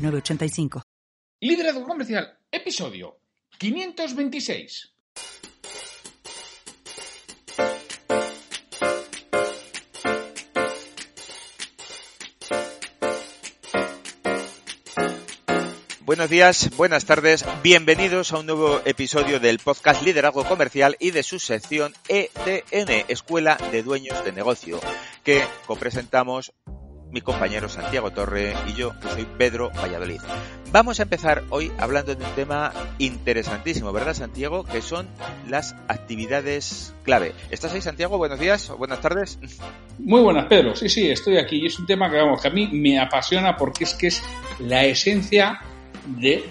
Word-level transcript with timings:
985. 0.00 0.82
Liderazgo 1.40 1.84
Comercial, 1.84 2.38
episodio 2.50 3.20
526. 3.58 4.94
Buenos 16.10 16.28
días, 16.28 16.70
buenas 16.76 17.04
tardes, 17.04 17.44
bienvenidos 17.62 18.32
a 18.32 18.40
un 18.40 18.46
nuevo 18.46 18.80
episodio 18.84 19.38
del 19.38 19.60
podcast 19.60 20.02
Liderazgo 20.02 20.44
Comercial 20.44 20.96
y 20.98 21.12
de 21.12 21.22
su 21.22 21.38
sección 21.38 21.94
EDN, 22.08 23.04
Escuela 23.06 23.56
de 23.70 23.84
Dueños 23.84 24.24
de 24.24 24.32
Negocio, 24.32 24.80
que 25.22 25.44
copresentamos 25.66 26.52
mi 27.12 27.20
compañero 27.20 27.68
Santiago 27.68 28.10
Torre 28.10 28.54
y 28.68 28.74
yo, 28.74 28.98
que 29.00 29.08
soy 29.08 29.26
Pedro 29.38 29.70
Valladolid. 29.70 30.20
Vamos 30.72 31.00
a 31.00 31.02
empezar 31.02 31.42
hoy 31.50 31.72
hablando 31.78 32.14
de 32.14 32.24
un 32.24 32.30
tema 32.34 32.72
interesantísimo, 32.98 33.92
¿verdad 33.92 34.14
Santiago? 34.14 34.64
Que 34.64 34.82
son 34.82 35.08
las 35.48 35.74
actividades 35.88 36.94
clave. 37.02 37.32
¿Estás 37.50 37.72
ahí 37.72 37.80
Santiago? 37.80 38.18
Buenos 38.18 38.38
días 38.38 38.70
o 38.70 38.76
buenas 38.76 39.00
tardes. 39.00 39.38
Muy 39.98 40.20
buenas 40.22 40.46
Pedro, 40.46 40.74
sí, 40.76 40.88
sí, 40.88 41.10
estoy 41.10 41.38
aquí 41.38 41.56
y 41.56 41.66
es 41.66 41.78
un 41.78 41.86
tema 41.86 42.10
que, 42.10 42.16
vamos, 42.16 42.40
que 42.40 42.48
a 42.48 42.52
mí 42.52 42.68
me 42.72 42.98
apasiona 42.98 43.56
porque 43.56 43.84
es 43.84 43.94
que 43.94 44.06
es 44.08 44.22
la 44.60 44.84
esencia 44.84 45.60
de 46.06 46.44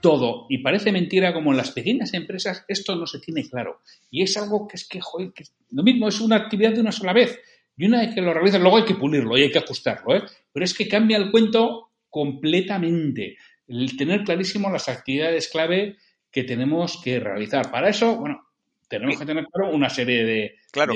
todo. 0.00 0.46
Y 0.48 0.58
parece 0.58 0.92
mentira 0.92 1.32
como 1.32 1.50
en 1.50 1.56
las 1.56 1.72
pequeñas 1.72 2.14
empresas 2.14 2.64
esto 2.68 2.94
no 2.94 3.06
se 3.06 3.18
tiene 3.18 3.48
claro. 3.48 3.80
Y 4.10 4.22
es 4.22 4.36
algo 4.36 4.68
que 4.68 4.76
es 4.76 4.86
que, 4.86 5.00
joder, 5.00 5.32
que 5.32 5.44
lo 5.72 5.82
mismo 5.82 6.06
es 6.06 6.20
una 6.20 6.36
actividad 6.36 6.72
de 6.72 6.80
una 6.80 6.92
sola 6.92 7.12
vez 7.12 7.38
y 7.76 7.86
una 7.86 8.00
vez 8.00 8.14
que 8.14 8.22
lo 8.22 8.32
realizas, 8.32 8.60
luego 8.60 8.78
hay 8.78 8.84
que 8.84 8.94
pulirlo 8.94 9.36
y 9.36 9.42
hay 9.42 9.50
que 9.50 9.58
ajustarlo, 9.58 10.16
¿eh? 10.16 10.22
Pero 10.52 10.64
es 10.64 10.72
que 10.72 10.88
cambia 10.88 11.18
el 11.18 11.30
cuento 11.30 11.90
completamente. 12.08 13.36
El 13.68 13.96
tener 13.96 14.24
clarísimo 14.24 14.70
las 14.70 14.88
actividades 14.88 15.48
clave 15.48 15.98
que 16.30 16.44
tenemos 16.44 17.00
que 17.02 17.20
realizar. 17.20 17.70
Para 17.70 17.90
eso, 17.90 18.16
bueno, 18.16 18.46
tenemos 18.88 19.18
que 19.18 19.26
tener 19.26 19.46
claro 19.46 19.74
una 19.74 19.90
serie 19.90 20.24
de. 20.24 20.56
Claro, 20.70 20.94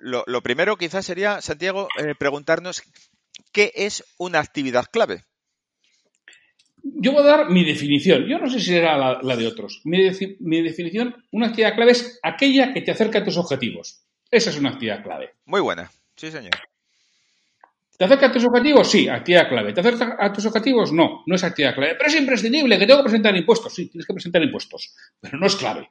lo, 0.00 0.42
primero 0.42 0.76
quizás 0.76 1.04
sería, 1.04 1.40
Santiago, 1.40 1.88
eh, 1.98 2.14
preguntarnos 2.16 2.82
qué 3.52 3.72
es 3.74 4.04
una 4.18 4.38
actividad 4.38 4.86
clave. 4.92 5.24
Yo 6.82 7.12
voy 7.12 7.22
a 7.22 7.26
dar 7.26 7.50
mi 7.50 7.64
definición. 7.64 8.26
Yo 8.28 8.38
no 8.38 8.48
sé 8.48 8.60
si 8.60 8.66
será 8.66 8.96
la, 9.20 9.36
de 9.36 9.46
otros. 9.46 9.80
Mi, 9.84 10.08
mi 10.40 10.62
definición, 10.62 11.24
una 11.32 11.48
actividad 11.48 11.74
clave 11.74 11.92
es 11.92 12.20
aquella 12.22 12.72
que 12.72 12.82
te 12.82 12.92
acerca 12.92 13.18
a 13.18 13.24
tus 13.24 13.36
objetivos. 13.36 14.04
Esa 14.30 14.50
es 14.50 14.58
una 14.58 14.70
actividad 14.70 15.02
clave. 15.02 15.34
Muy 15.46 15.60
buena, 15.60 15.90
sí 16.16 16.30
señor. 16.30 16.52
¿Te 17.98 18.04
acerca 18.04 18.26
a 18.26 18.32
tus 18.32 18.44
objetivos? 18.44 18.88
Sí, 18.88 19.08
actividad 19.08 19.48
clave. 19.48 19.72
¿Te 19.72 19.80
acerca 19.80 20.16
a 20.20 20.32
tus 20.32 20.46
objetivos? 20.46 20.92
No, 20.92 21.24
no 21.26 21.34
es 21.34 21.42
actividad 21.42 21.74
clave. 21.74 21.96
Pero 21.96 22.08
es 22.08 22.14
imprescindible, 22.14 22.78
que 22.78 22.86
tengo 22.86 23.00
que 23.00 23.04
presentar 23.04 23.36
impuestos. 23.36 23.74
Sí, 23.74 23.88
tienes 23.88 24.06
que 24.06 24.12
presentar 24.12 24.40
impuestos, 24.40 24.94
pero 25.20 25.36
no 25.36 25.46
es 25.46 25.56
clave. 25.56 25.90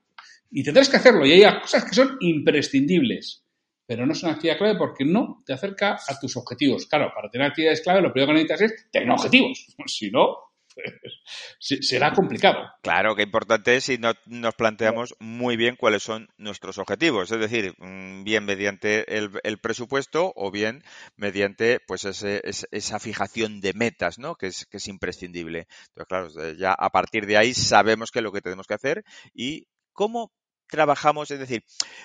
Y 0.52 0.64
tendrás 0.64 0.88
que 0.88 0.96
hacerlo. 0.96 1.26
Y 1.26 1.34
hay 1.34 1.60
cosas 1.60 1.84
que 1.84 1.94
son 1.94 2.16
imprescindibles, 2.22 3.44
pero 3.86 4.06
no 4.06 4.16
son 4.16 4.30
actividad 4.30 4.58
clave 4.58 4.78
porque 4.78 5.04
no 5.04 5.44
te 5.46 5.52
acerca 5.52 5.96
a 6.08 6.18
tus 6.18 6.38
objetivos. 6.38 6.86
Claro, 6.86 7.12
para 7.14 7.30
tener 7.30 7.48
actividades 7.48 7.82
clave 7.82 8.02
lo 8.02 8.14
primero 8.14 8.32
que 8.34 8.44
necesitas 8.44 8.62
es 8.62 8.90
tener 8.90 9.10
objetivos. 9.10 9.68
Si 9.88 10.10
no, 10.10 10.38
será 11.60 12.14
complicado. 12.14 12.58
Claro, 12.82 13.16
que 13.16 13.24
importante 13.24 13.76
es 13.76 13.86
si 13.86 13.98
no, 13.98 14.14
nos 14.26 14.56
planteamos 14.56 15.16
muy 15.20 15.58
bien 15.58 15.76
cuáles 15.76 16.04
son 16.04 16.30
nuestros 16.38 16.78
objetivos, 16.78 17.32
es 17.32 17.40
decir, 17.40 17.74
mm, 17.78 18.24
bien 18.24 18.46
mediante 18.46 19.18
el, 19.18 19.60
presupuesto 19.60 20.34
o 20.36 20.52
bien 20.52 20.84
mediante 21.16 21.80
pues 21.88 22.06
esa 22.06 23.00
fijación 23.00 23.60
de 23.62 23.74
metas, 23.74 24.20
¿no? 24.20 24.36
Que 24.36 24.48
es, 24.48 24.66
que 24.66 24.78
es 24.78 24.88
imprescindible. 24.88 25.68
Entonces, 25.96 26.08
claro, 26.08 26.54
ya 26.54 26.74
a 26.74 26.90
partir 26.90 27.26
de 27.26 27.38
ahí 27.38 27.54
sabemos 27.54 28.12
qué 28.12 28.20
es 28.20 28.24
lo 28.24 28.32
que 28.32 28.42
tenemos 28.42 28.68
que 28.68 28.76
hacer 28.76 29.04
y 29.34 29.68
cómo 29.94 30.32
trabajamos, 30.68 31.32
es 31.32 31.40
decir, 31.40 31.64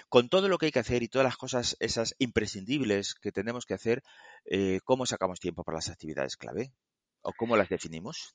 con 0.09 0.28
todo 0.28 0.49
lo 0.49 0.59
que 0.59 0.66
hay 0.66 0.72
que 0.72 0.78
hacer 0.78 1.03
y 1.03 1.09
todas 1.09 1.25
las 1.25 1.37
cosas 1.37 1.77
esas 1.81 2.15
imprescindibles 2.19 3.15
que 3.15 3.32
tenemos 3.32 3.66
que 3.66 3.75
hacer, 3.75 4.03
eh, 4.44 4.81
¿cómo 4.84 5.06
sacamos 5.06 5.41
tiempo 5.41 5.65
para 5.65 5.78
las 5.78 5.91
actividades 5.91 6.37
clave? 6.37 6.72
¿O 7.22 7.32
cómo 7.32 7.56
las 7.56 7.69
definimos? 7.69 8.34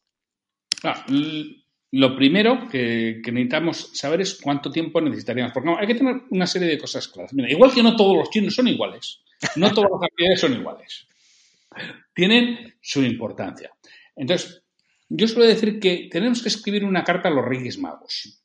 Lo 1.91 2.15
primero 2.15 2.67
que, 2.69 3.21
necesitamos 3.25 3.91
saber 3.93 4.21
es 4.21 4.39
cuánto 4.41 4.69
tiempo 4.69 5.01
necesitaríamos. 5.01 5.53
Porque 5.53 5.69
hay 5.79 5.87
que 5.87 5.95
tener 5.95 6.23
una 6.29 6.47
serie 6.47 6.67
de 6.67 6.77
cosas 6.77 7.07
claras. 7.07 7.31
Igual 7.33 7.73
que 7.73 7.83
no 7.83 7.95
todos 7.95 8.17
los 8.17 8.29
chinos 8.29 8.55
son 8.55 8.67
iguales. 8.67 9.21
No 9.55 9.71
todas 9.73 9.91
las 9.91 10.03
actividades 10.03 10.39
son 10.39 10.53
iguales. 10.53 11.07
Tienen 12.13 12.75
su 12.81 13.03
importancia. 13.03 13.71
Entonces, 14.15 14.63
yo 15.09 15.27
suelo 15.27 15.47
decir 15.47 15.79
que 15.79 16.09
tenemos 16.11 16.41
que 16.41 16.49
escribir 16.49 16.83
una 16.83 17.03
carta 17.03 17.29
a 17.29 17.31
los 17.31 17.45
Reyes 17.45 17.77
Magos. 17.77 18.41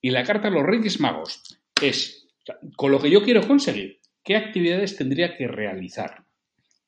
Y 0.00 0.10
la 0.10 0.24
carta 0.24 0.48
a 0.48 0.50
los 0.50 0.64
Reyes 0.64 1.00
Magos 1.00 1.42
es, 1.82 2.28
con 2.76 2.92
lo 2.92 3.00
que 3.00 3.10
yo 3.10 3.22
quiero 3.22 3.46
conseguir, 3.46 4.00
qué 4.24 4.36
actividades 4.36 4.96
tendría 4.96 5.36
que 5.36 5.48
realizar 5.48 6.24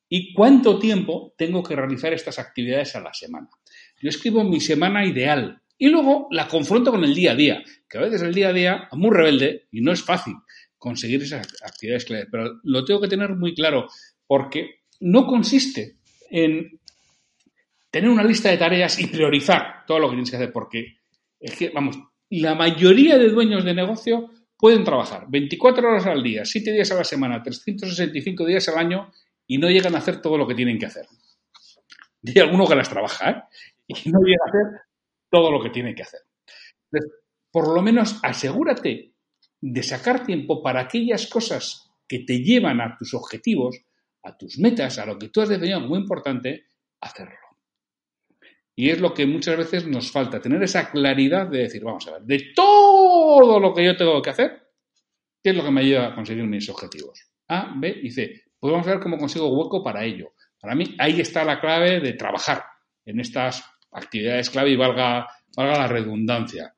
y 0.08 0.32
cuánto 0.32 0.78
tiempo 0.78 1.34
tengo 1.36 1.62
que 1.62 1.76
realizar 1.76 2.12
estas 2.12 2.38
actividades 2.38 2.96
a 2.96 3.00
la 3.00 3.12
semana. 3.12 3.48
Yo 4.00 4.08
escribo 4.08 4.42
mi 4.44 4.60
semana 4.60 5.04
ideal 5.04 5.60
y 5.76 5.88
luego 5.88 6.28
la 6.30 6.48
confronto 6.48 6.90
con 6.90 7.04
el 7.04 7.14
día 7.14 7.32
a 7.32 7.36
día, 7.36 7.62
que 7.88 7.98
a 7.98 8.02
veces 8.02 8.22
el 8.22 8.34
día 8.34 8.48
a 8.48 8.52
día 8.52 8.88
es 8.90 8.98
muy 8.98 9.10
rebelde 9.10 9.66
y 9.70 9.80
no 9.80 9.92
es 9.92 10.02
fácil 10.02 10.34
conseguir 10.78 11.22
esas 11.22 11.46
actividades 11.62 12.06
clave, 12.06 12.26
pero 12.30 12.60
lo 12.62 12.84
tengo 12.84 13.00
que 13.00 13.08
tener 13.08 13.36
muy 13.36 13.54
claro 13.54 13.88
porque 14.26 14.80
no 15.00 15.26
consiste 15.26 15.96
en 16.30 16.80
tener 17.90 18.08
una 18.08 18.24
lista 18.24 18.50
de 18.50 18.56
tareas 18.56 18.98
y 19.00 19.06
priorizar 19.06 19.84
todo 19.86 19.98
lo 19.98 20.08
que 20.08 20.14
tienes 20.14 20.30
que 20.30 20.36
hacer, 20.36 20.52
porque 20.52 20.98
es 21.38 21.56
que, 21.56 21.70
vamos, 21.70 21.98
la 22.30 22.54
mayoría 22.54 23.18
de 23.18 23.28
dueños 23.28 23.64
de 23.64 23.74
negocio 23.74 24.30
pueden 24.56 24.84
trabajar 24.84 25.26
24 25.28 25.88
horas 25.88 26.06
al 26.06 26.22
día, 26.22 26.44
7 26.44 26.72
días 26.72 26.90
a 26.92 26.96
la 26.96 27.04
semana, 27.04 27.42
365 27.42 28.46
días 28.46 28.68
al 28.68 28.78
año 28.78 29.10
y 29.46 29.58
no 29.58 29.68
llegan 29.68 29.94
a 29.94 29.98
hacer 29.98 30.22
todo 30.22 30.38
lo 30.38 30.46
que 30.46 30.54
tienen 30.54 30.78
que 30.78 30.86
hacer. 30.86 31.06
Y 32.22 32.38
hay 32.38 32.46
alguno 32.46 32.66
que 32.66 32.74
las 32.74 32.88
trabaja, 32.88 33.30
¿eh? 33.30 33.42
Y 34.04 34.10
no 34.10 34.20
llega 34.20 34.44
a 34.46 34.48
hacer 34.48 34.80
todo 35.30 35.50
lo 35.50 35.62
que 35.62 35.70
tiene 35.70 35.94
que 35.94 36.02
hacer. 36.02 36.20
por 37.52 37.74
lo 37.74 37.82
menos 37.82 38.20
asegúrate 38.22 39.14
de 39.60 39.82
sacar 39.82 40.24
tiempo 40.24 40.62
para 40.62 40.82
aquellas 40.82 41.26
cosas 41.26 41.90
que 42.08 42.20
te 42.20 42.42
llevan 42.42 42.80
a 42.80 42.96
tus 42.96 43.14
objetivos, 43.14 43.76
a 44.22 44.36
tus 44.36 44.58
metas, 44.58 44.98
a 44.98 45.06
lo 45.06 45.18
que 45.18 45.28
tú 45.28 45.40
has 45.40 45.48
definido 45.48 45.80
como 45.80 45.96
importante, 45.96 46.66
hacerlo. 47.00 47.36
Y 48.74 48.90
es 48.90 49.00
lo 49.00 49.12
que 49.12 49.26
muchas 49.26 49.56
veces 49.56 49.86
nos 49.86 50.10
falta, 50.10 50.40
tener 50.40 50.62
esa 50.62 50.90
claridad 50.90 51.46
de 51.46 51.58
decir, 51.58 51.84
vamos 51.84 52.06
a 52.08 52.12
ver, 52.12 52.22
de 52.22 52.52
todo 52.54 53.60
lo 53.60 53.74
que 53.74 53.84
yo 53.84 53.96
tengo 53.96 54.22
que 54.22 54.30
hacer, 54.30 54.68
¿qué 55.42 55.50
es 55.50 55.56
lo 55.56 55.64
que 55.64 55.70
me 55.70 55.82
ayuda 55.82 56.08
a 56.08 56.14
conseguir 56.14 56.44
mis 56.44 56.68
objetivos? 56.68 57.20
A, 57.48 57.74
B 57.76 58.00
y 58.02 58.10
C. 58.10 58.42
Pues 58.58 58.72
vamos 58.72 58.86
a 58.86 58.90
ver 58.90 59.00
cómo 59.00 59.18
consigo 59.18 59.48
hueco 59.48 59.82
para 59.82 60.04
ello. 60.04 60.32
Para 60.60 60.74
mí, 60.74 60.94
ahí 60.98 61.20
está 61.20 61.44
la 61.44 61.60
clave 61.60 62.00
de 62.00 62.12
trabajar 62.12 62.64
en 63.04 63.20
estas 63.20 63.64
actividades 63.92 64.50
clave 64.50 64.70
y 64.70 64.76
valga, 64.76 65.28
valga 65.56 65.78
la 65.78 65.88
redundancia. 65.88 66.74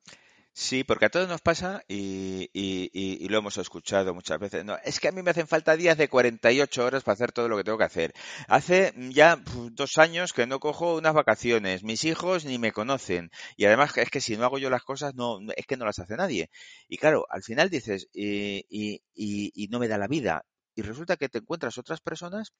Sí, 0.54 0.84
porque 0.84 1.06
a 1.06 1.08
todos 1.08 1.28
nos 1.28 1.40
pasa 1.40 1.82
y, 1.88 2.50
y, 2.52 3.28
lo 3.28 3.38
hemos 3.38 3.56
escuchado 3.56 4.12
muchas 4.14 4.38
veces. 4.38 4.66
No, 4.66 4.76
es 4.84 5.00
que 5.00 5.08
a 5.08 5.12
mí 5.12 5.22
me 5.22 5.30
hacen 5.30 5.48
falta 5.48 5.76
días 5.78 5.96
de 5.96 6.08
48 6.08 6.84
horas 6.84 7.02
para 7.02 7.14
hacer 7.14 7.32
todo 7.32 7.48
lo 7.48 7.56
que 7.56 7.64
tengo 7.64 7.78
que 7.78 7.84
hacer. 7.84 8.12
Hace 8.48 8.92
ya 9.10 9.42
dos 9.72 9.96
años 9.96 10.34
que 10.34 10.46
no 10.46 10.60
cojo 10.60 10.96
unas 10.96 11.14
vacaciones. 11.14 11.84
Mis 11.84 12.04
hijos 12.04 12.44
ni 12.44 12.58
me 12.58 12.72
conocen. 12.72 13.30
Y 13.56 13.64
además 13.64 13.96
es 13.96 14.10
que 14.10 14.20
si 14.20 14.36
no 14.36 14.44
hago 14.44 14.58
yo 14.58 14.68
las 14.68 14.82
cosas, 14.82 15.14
no 15.14 15.38
es 15.56 15.66
que 15.66 15.78
no 15.78 15.86
las 15.86 15.98
hace 15.98 16.16
nadie. 16.16 16.50
Y 16.86 16.98
claro, 16.98 17.26
al 17.30 17.42
final 17.42 17.70
dices, 17.70 18.08
y, 18.12 18.66
y 19.14 19.68
no 19.68 19.78
me 19.78 19.88
da 19.88 19.96
la 19.96 20.06
vida. 20.06 20.44
Y 20.74 20.82
resulta 20.82 21.16
que 21.16 21.30
te 21.30 21.38
encuentras 21.38 21.78
otras 21.78 22.00
personas 22.00 22.52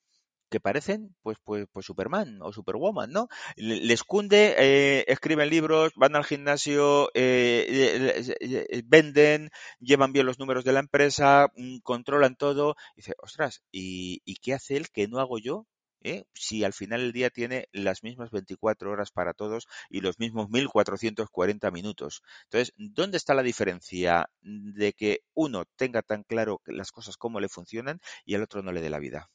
que 0.53 0.61
parecen 0.61 1.17
pues 1.23 1.39
pues 1.45 1.67
pues 1.73 1.87
Superman 1.87 2.39
o 2.43 2.53
Superwoman, 2.53 3.11
¿no? 3.11 3.29
Les 3.57 4.05
cunde, 4.05 4.55
eh, 4.59 5.05
escriben 5.09 5.51
libros, 5.51 5.93
van 5.97 6.15
al 6.17 6.25
gimnasio, 6.25 7.09
eh, 7.15 8.25
eh, 8.41 8.83
venden, 8.85 9.51
llevan 9.81 10.13
bien 10.13 10.27
los 10.27 10.39
números 10.39 10.65
de 10.65 10.73
la 10.73 10.81
empresa, 10.81 11.49
mm, 11.57 11.79
controlan 11.83 12.37
todo. 12.37 12.77
Y 12.95 13.01
dice, 13.01 13.15
ostras, 13.19 13.63
¿y, 13.73 14.23
¿y 14.25 14.37
qué 14.37 14.55
hace 14.55 14.77
él 14.77 14.91
que 14.91 15.09
no 15.09 15.19
hago 15.21 15.39
yo? 15.39 15.67
¿eh? 16.05 16.25
si 16.35 16.65
al 16.65 16.73
final 16.73 17.01
del 17.01 17.13
día 17.13 17.31
tiene 17.31 17.69
las 17.73 18.03
mismas 18.03 18.31
24 18.31 18.91
horas 18.91 19.11
para 19.11 19.35
todos 19.35 19.67
y 19.89 20.01
los 20.01 20.19
mismos 20.19 20.51
1440 20.51 21.71
minutos? 21.71 22.23
Entonces, 22.45 22.75
¿dónde 22.77 23.17
está 23.17 23.35
la 23.35 23.43
diferencia 23.43 24.29
de 24.43 24.93
que 24.93 25.21
uno 25.35 25.65
tenga 25.77 26.03
tan 26.03 26.25
claro 26.25 26.61
las 26.67 26.93
cosas 26.93 27.17
cómo 27.17 27.41
le 27.41 27.49
funcionan 27.49 28.01
y 28.25 28.35
al 28.35 28.43
otro 28.43 28.63
no 28.63 28.73
le 28.73 28.81
dé 28.81 28.91
la 28.91 28.99
vida? 28.99 29.31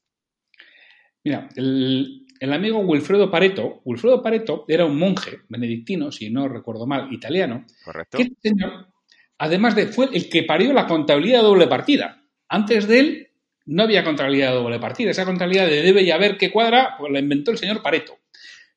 Mira, 1.28 1.50
el, 1.58 2.54
amigo 2.54 2.80
Wilfredo 2.80 3.30
Pareto, 3.30 3.82
Wilfredo 3.84 4.24
Pareto 4.24 4.64
era 4.70 4.86
un 4.86 4.98
monje 4.98 5.40
benedictino, 5.50 6.10
si 6.10 6.30
no 6.30 6.48
recuerdo 6.48 6.88
mal, 6.88 7.12
italiano. 7.12 7.66
Correcto. 7.84 8.18
Que 8.18 8.32
señor, 8.42 8.88
además 9.38 9.76
de, 9.76 9.88
fue 9.88 10.08
el 10.14 10.30
que 10.30 10.44
parió 10.44 10.72
la 10.72 10.88
contabilidad 10.88 11.40
de 11.40 11.48
doble 11.48 11.68
partida. 11.68 12.24
Antes 12.48 12.88
de 12.88 13.00
él 13.00 13.28
no 13.66 13.84
había 13.84 14.06
contabilidad 14.06 14.52
de 14.52 14.56
doble 14.56 14.80
partida. 14.80 15.12
Esa 15.12 15.26
contabilidad 15.26 15.66
de 15.68 15.82
debe 15.82 16.04
y 16.04 16.12
haber 16.12 16.38
qué 16.38 16.50
cuadra, 16.50 16.96
pues 16.98 17.12
la 17.12 17.20
inventó 17.20 17.52
el 17.52 17.58
señor 17.58 17.82
Pareto. 17.82 18.20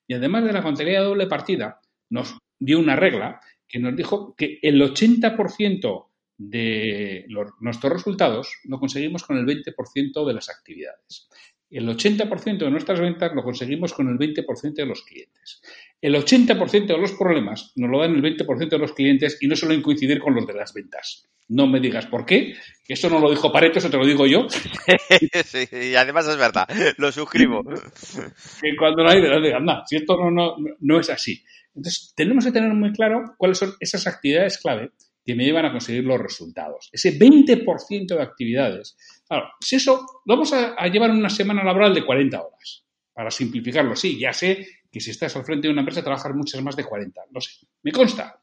Y 0.08 0.14
además 0.14 0.42
de 0.42 0.52
la 0.52 0.62
contabilidad 0.62 1.02
de 1.02 1.06
doble 1.06 1.28
partida, 1.28 1.80
nos 2.08 2.36
dio 2.58 2.80
una 2.80 2.96
regla 2.96 3.40
que 3.68 3.78
nos 3.78 3.94
dijo 3.94 4.34
que 4.34 4.58
el 4.60 4.82
80% 4.82 6.06
de 6.36 7.26
nuestros 7.60 7.92
resultados 7.92 8.50
lo 8.64 8.80
conseguimos 8.80 9.22
con 9.22 9.36
el 9.36 9.46
20% 9.46 10.26
de 10.26 10.34
las 10.34 10.48
actividades. 10.48 11.28
El 11.70 11.88
80% 11.88 12.58
de 12.58 12.70
nuestras 12.70 12.98
ventas 12.98 13.32
lo 13.34 13.42
conseguimos 13.42 13.92
con 13.92 14.08
el 14.08 14.18
20% 14.18 14.74
de 14.74 14.86
los 14.86 15.02
clientes. 15.02 15.62
El 16.00 16.14
80% 16.14 16.86
de 16.86 16.98
los 16.98 17.12
problemas 17.12 17.72
nos 17.76 17.90
lo 17.90 18.00
dan 18.00 18.14
el 18.14 18.22
20% 18.22 18.68
de 18.68 18.78
los 18.78 18.92
clientes 18.92 19.38
y 19.40 19.46
no 19.46 19.54
suelen 19.54 19.80
coincidir 19.80 20.18
con 20.18 20.34
los 20.34 20.46
de 20.46 20.54
las 20.54 20.74
ventas. 20.74 21.28
No 21.48 21.66
me 21.66 21.80
digas 21.80 22.06
por 22.06 22.26
qué, 22.26 22.54
que 22.84 22.94
eso 22.94 23.08
no 23.08 23.20
lo 23.20 23.30
dijo 23.30 23.52
Pareto, 23.52 23.78
eso 23.78 23.90
te 23.90 23.96
lo 23.96 24.06
digo 24.06 24.26
yo. 24.26 24.46
sí, 25.44 25.68
y 25.70 25.94
además 25.94 26.26
es 26.28 26.36
verdad, 26.36 26.68
lo 26.98 27.12
suscribo. 27.12 27.62
que 27.62 28.76
cuando 28.76 29.04
no 29.04 29.10
hay 29.10 29.20
de 29.20 29.54
anda, 29.54 29.84
si 29.86 29.96
esto 29.96 30.16
no, 30.16 30.30
no, 30.30 30.56
no 30.80 31.00
es 31.00 31.10
así. 31.10 31.42
Entonces, 31.74 32.12
tenemos 32.16 32.44
que 32.44 32.52
tener 32.52 32.72
muy 32.72 32.92
claro 32.92 33.34
cuáles 33.36 33.58
son 33.58 33.74
esas 33.78 34.06
actividades 34.06 34.58
clave 34.58 34.90
que 35.24 35.34
me 35.34 35.44
llevan 35.44 35.66
a 35.66 35.72
conseguir 35.72 36.04
los 36.04 36.18
resultados. 36.18 36.88
Ese 36.92 37.18
20% 37.18 38.06
de 38.06 38.22
actividades. 38.22 38.96
Claro, 39.30 39.50
si 39.60 39.76
eso 39.76 40.04
lo 40.26 40.34
vamos 40.34 40.52
a, 40.52 40.74
llevar 40.88 41.12
una 41.12 41.30
semana 41.30 41.62
laboral 41.62 41.94
de 41.94 42.04
40 42.04 42.36
horas, 42.42 42.84
para 43.12 43.30
simplificarlo. 43.30 43.94
Sí, 43.94 44.18
ya 44.18 44.32
sé 44.32 44.66
que 44.90 44.98
si 44.98 45.12
estás 45.12 45.36
al 45.36 45.44
frente 45.44 45.68
de 45.68 45.72
una 45.72 45.82
empresa 45.82 46.02
trabajas 46.02 46.34
muchas 46.34 46.60
más 46.62 46.74
de 46.74 46.82
40, 46.82 47.20
no 47.30 47.40
sé, 47.40 47.64
me 47.84 47.92
consta. 47.92 48.42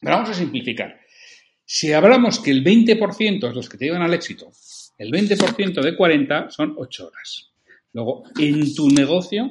Pero 0.00 0.14
vamos 0.14 0.30
a 0.30 0.34
simplificar. 0.34 1.00
Si 1.64 1.92
hablamos 1.92 2.38
que 2.38 2.52
el 2.52 2.62
20% 2.62 3.48
es 3.48 3.54
los 3.56 3.68
que 3.68 3.76
te 3.76 3.86
llevan 3.86 4.02
al 4.02 4.14
éxito, 4.14 4.52
el 4.98 5.10
20% 5.10 5.82
de 5.82 5.96
40 5.96 6.50
son 6.50 6.76
8 6.78 7.08
horas. 7.08 7.52
Luego, 7.92 8.22
en 8.38 8.72
tu 8.72 8.88
negocio, 8.90 9.50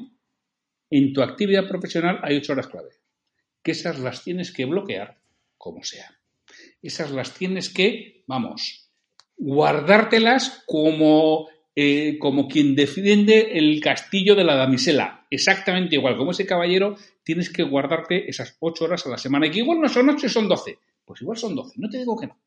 en 0.89 1.12
tu 1.12 1.21
actividad 1.21 1.68
profesional 1.68 2.19
hay 2.24 2.38
8 2.38 2.54
horas 2.54 2.68
clave, 2.68 2.92
que 3.62 3.71
esas 3.71 4.00
las 4.00 4.24
tienes 4.24 4.54
que 4.54 4.63
bloquear 4.63 5.19
como 5.57 5.83
sea 5.83 6.24
esas 6.83 7.12
las 7.12 7.33
tienes 7.33 7.69
que, 7.69 8.24
vamos, 8.27 8.82
guardártelas 9.38 10.63
como, 10.65 11.47
eh, 11.75 12.18
como 12.19 12.47
quien 12.47 12.75
defiende 12.75 13.57
el 13.57 13.80
castillo 13.81 14.35
de 14.35 14.44
la 14.44 14.56
damisela. 14.56 15.25
Exactamente 15.30 15.95
igual, 15.95 16.18
como 16.18 16.31
ese 16.31 16.45
caballero, 16.45 16.95
tienes 17.24 17.50
que 17.50 17.63
guardarte 17.63 18.30
esas 18.30 18.57
ocho 18.59 18.85
horas 18.85 19.06
a 19.06 19.09
la 19.09 19.18
semana. 19.18 19.47
Y 19.47 19.51
que 19.51 19.59
igual 19.59 19.81
no 19.81 19.89
son 19.89 20.09
ocho, 20.09 20.30
son 20.30 20.47
doce. 20.47 20.77
Pues 21.06 21.21
igual 21.21 21.38
son 21.38 21.56
doce, 21.56 21.74
no 21.77 21.89
te 21.89 21.97
digo 21.97 22.18
que 22.18 22.27
no. 22.27 22.38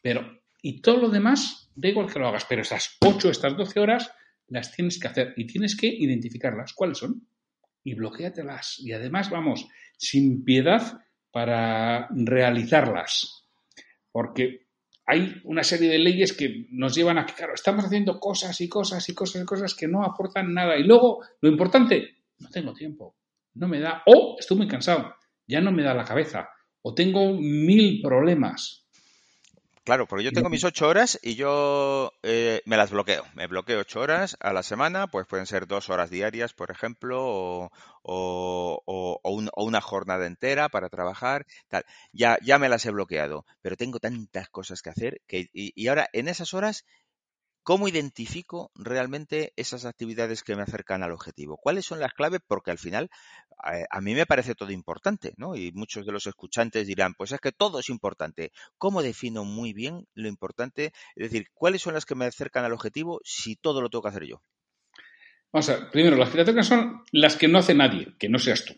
Pero, 0.00 0.40
y 0.62 0.80
todo 0.80 0.98
lo 0.98 1.08
demás, 1.08 1.70
da 1.74 1.88
igual 1.88 2.12
que 2.12 2.18
lo 2.18 2.28
hagas, 2.28 2.44
pero 2.48 2.62
esas 2.62 2.96
ocho, 3.00 3.30
estas 3.30 3.56
doce 3.56 3.80
horas, 3.80 4.12
las 4.48 4.72
tienes 4.72 4.98
que 4.98 5.08
hacer 5.08 5.34
y 5.36 5.46
tienes 5.46 5.76
que 5.76 5.86
identificarlas. 5.86 6.72
¿Cuáles 6.74 6.98
son? 6.98 7.26
Y 7.84 7.94
bloqueatelas. 7.94 8.78
Y 8.80 8.92
además, 8.92 9.30
vamos, 9.30 9.66
sin 9.96 10.44
piedad 10.44 11.00
para 11.30 12.08
realizarlas 12.10 13.42
porque 14.12 14.66
hay 15.06 15.40
una 15.44 15.64
serie 15.64 15.90
de 15.90 15.98
leyes 15.98 16.32
que 16.32 16.66
nos 16.70 16.94
llevan 16.94 17.18
a 17.18 17.26
que, 17.26 17.34
claro, 17.34 17.54
estamos 17.54 17.84
haciendo 17.84 18.20
cosas 18.20 18.60
y 18.60 18.68
cosas 18.68 19.08
y 19.08 19.14
cosas 19.14 19.42
y 19.42 19.44
cosas 19.44 19.74
que 19.74 19.88
no 19.88 20.04
aportan 20.04 20.54
nada. 20.54 20.76
Y 20.76 20.84
luego, 20.84 21.24
lo 21.40 21.48
importante, 21.48 22.18
no 22.38 22.48
tengo 22.48 22.72
tiempo, 22.72 23.16
no 23.54 23.68
me 23.68 23.80
da, 23.80 24.02
o 24.06 24.36
estoy 24.38 24.56
muy 24.56 24.68
cansado, 24.68 25.14
ya 25.46 25.60
no 25.60 25.72
me 25.72 25.82
da 25.82 25.94
la 25.94 26.04
cabeza, 26.04 26.48
o 26.82 26.94
tengo 26.94 27.32
mil 27.34 28.00
problemas. 28.02 28.81
Claro, 29.84 30.06
porque 30.06 30.24
yo 30.24 30.30
tengo 30.32 30.48
mis 30.48 30.62
ocho 30.62 30.86
horas 30.86 31.18
y 31.22 31.34
yo 31.34 32.12
eh, 32.22 32.62
me 32.66 32.76
las 32.76 32.92
bloqueo. 32.92 33.24
Me 33.34 33.48
bloqueo 33.48 33.80
ocho 33.80 33.98
horas 34.00 34.36
a 34.38 34.52
la 34.52 34.62
semana, 34.62 35.08
pues 35.08 35.26
pueden 35.26 35.46
ser 35.46 35.66
dos 35.66 35.90
horas 35.90 36.08
diarias, 36.08 36.52
por 36.52 36.70
ejemplo, 36.70 37.20
o, 38.02 38.82
o, 38.84 39.20
una 39.56 39.80
jornada 39.80 40.26
entera 40.26 40.68
para 40.68 40.88
trabajar, 40.88 41.46
tal. 41.68 41.84
Ya, 42.12 42.38
ya 42.42 42.60
me 42.60 42.68
las 42.68 42.86
he 42.86 42.92
bloqueado, 42.92 43.44
pero 43.60 43.76
tengo 43.76 43.98
tantas 43.98 44.48
cosas 44.50 44.82
que 44.82 44.90
hacer 44.90 45.20
que, 45.26 45.50
y 45.52 45.88
ahora 45.88 46.08
en 46.12 46.28
esas 46.28 46.54
horas 46.54 46.84
¿Cómo 47.62 47.86
identifico 47.86 48.72
realmente 48.74 49.52
esas 49.54 49.84
actividades 49.84 50.42
que 50.42 50.56
me 50.56 50.62
acercan 50.62 51.04
al 51.04 51.12
objetivo? 51.12 51.56
¿Cuáles 51.56 51.86
son 51.86 52.00
las 52.00 52.12
claves? 52.12 52.40
Porque 52.46 52.72
al 52.72 52.78
final 52.78 53.08
eh, 53.72 53.84
a 53.88 54.00
mí 54.00 54.14
me 54.14 54.26
parece 54.26 54.56
todo 54.56 54.72
importante, 54.72 55.32
¿no? 55.36 55.54
Y 55.54 55.70
muchos 55.72 56.04
de 56.04 56.10
los 56.10 56.26
escuchantes 56.26 56.88
dirán, 56.88 57.14
pues 57.14 57.30
es 57.30 57.40
que 57.40 57.52
todo 57.52 57.78
es 57.78 57.88
importante. 57.88 58.50
¿Cómo 58.78 59.02
defino 59.02 59.44
muy 59.44 59.72
bien 59.72 60.08
lo 60.14 60.26
importante? 60.26 60.92
Es 61.14 61.30
decir, 61.30 61.48
¿cuáles 61.54 61.82
son 61.82 61.94
las 61.94 62.04
que 62.04 62.16
me 62.16 62.24
acercan 62.24 62.64
al 62.64 62.72
objetivo 62.72 63.20
si 63.22 63.54
todo 63.54 63.80
lo 63.80 63.90
tengo 63.90 64.02
que 64.02 64.08
hacer 64.08 64.24
yo? 64.24 64.42
Vamos 65.52 65.68
a 65.68 65.76
ver, 65.76 65.90
primero, 65.90 66.16
las 66.16 66.30
que 66.30 66.44
te 66.44 66.62
son 66.64 67.04
las 67.12 67.36
que 67.36 67.46
no 67.46 67.58
hace 67.58 67.74
nadie, 67.74 68.16
que 68.18 68.28
no 68.28 68.38
seas 68.40 68.64
tú. 68.64 68.74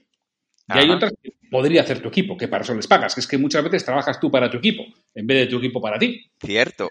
Y 0.69 0.79
hay 0.79 0.91
otras 0.91 1.13
que 1.23 1.33
podría 1.51 1.83
hacer 1.83 2.03
tu 2.03 2.09
equipo, 2.09 2.37
que 2.37 2.49
para 2.49 2.65
eso 2.65 2.75
les 2.75 2.87
pagas, 2.87 3.15
que 3.15 3.21
es 3.21 3.27
que 3.27 3.39
muchas 3.39 3.63
veces 3.65 3.85
trabajas 3.85 4.19
tú 4.19 4.31
para 4.31 4.51
tu 4.51 4.59
equipo, 4.59 4.83
en 5.15 5.27
vez 5.27 5.39
de 5.39 5.47
tu 5.47 5.59
equipo 5.59 5.81
para 5.81 5.99
ti. 5.99 6.31
Cierto. 6.39 6.91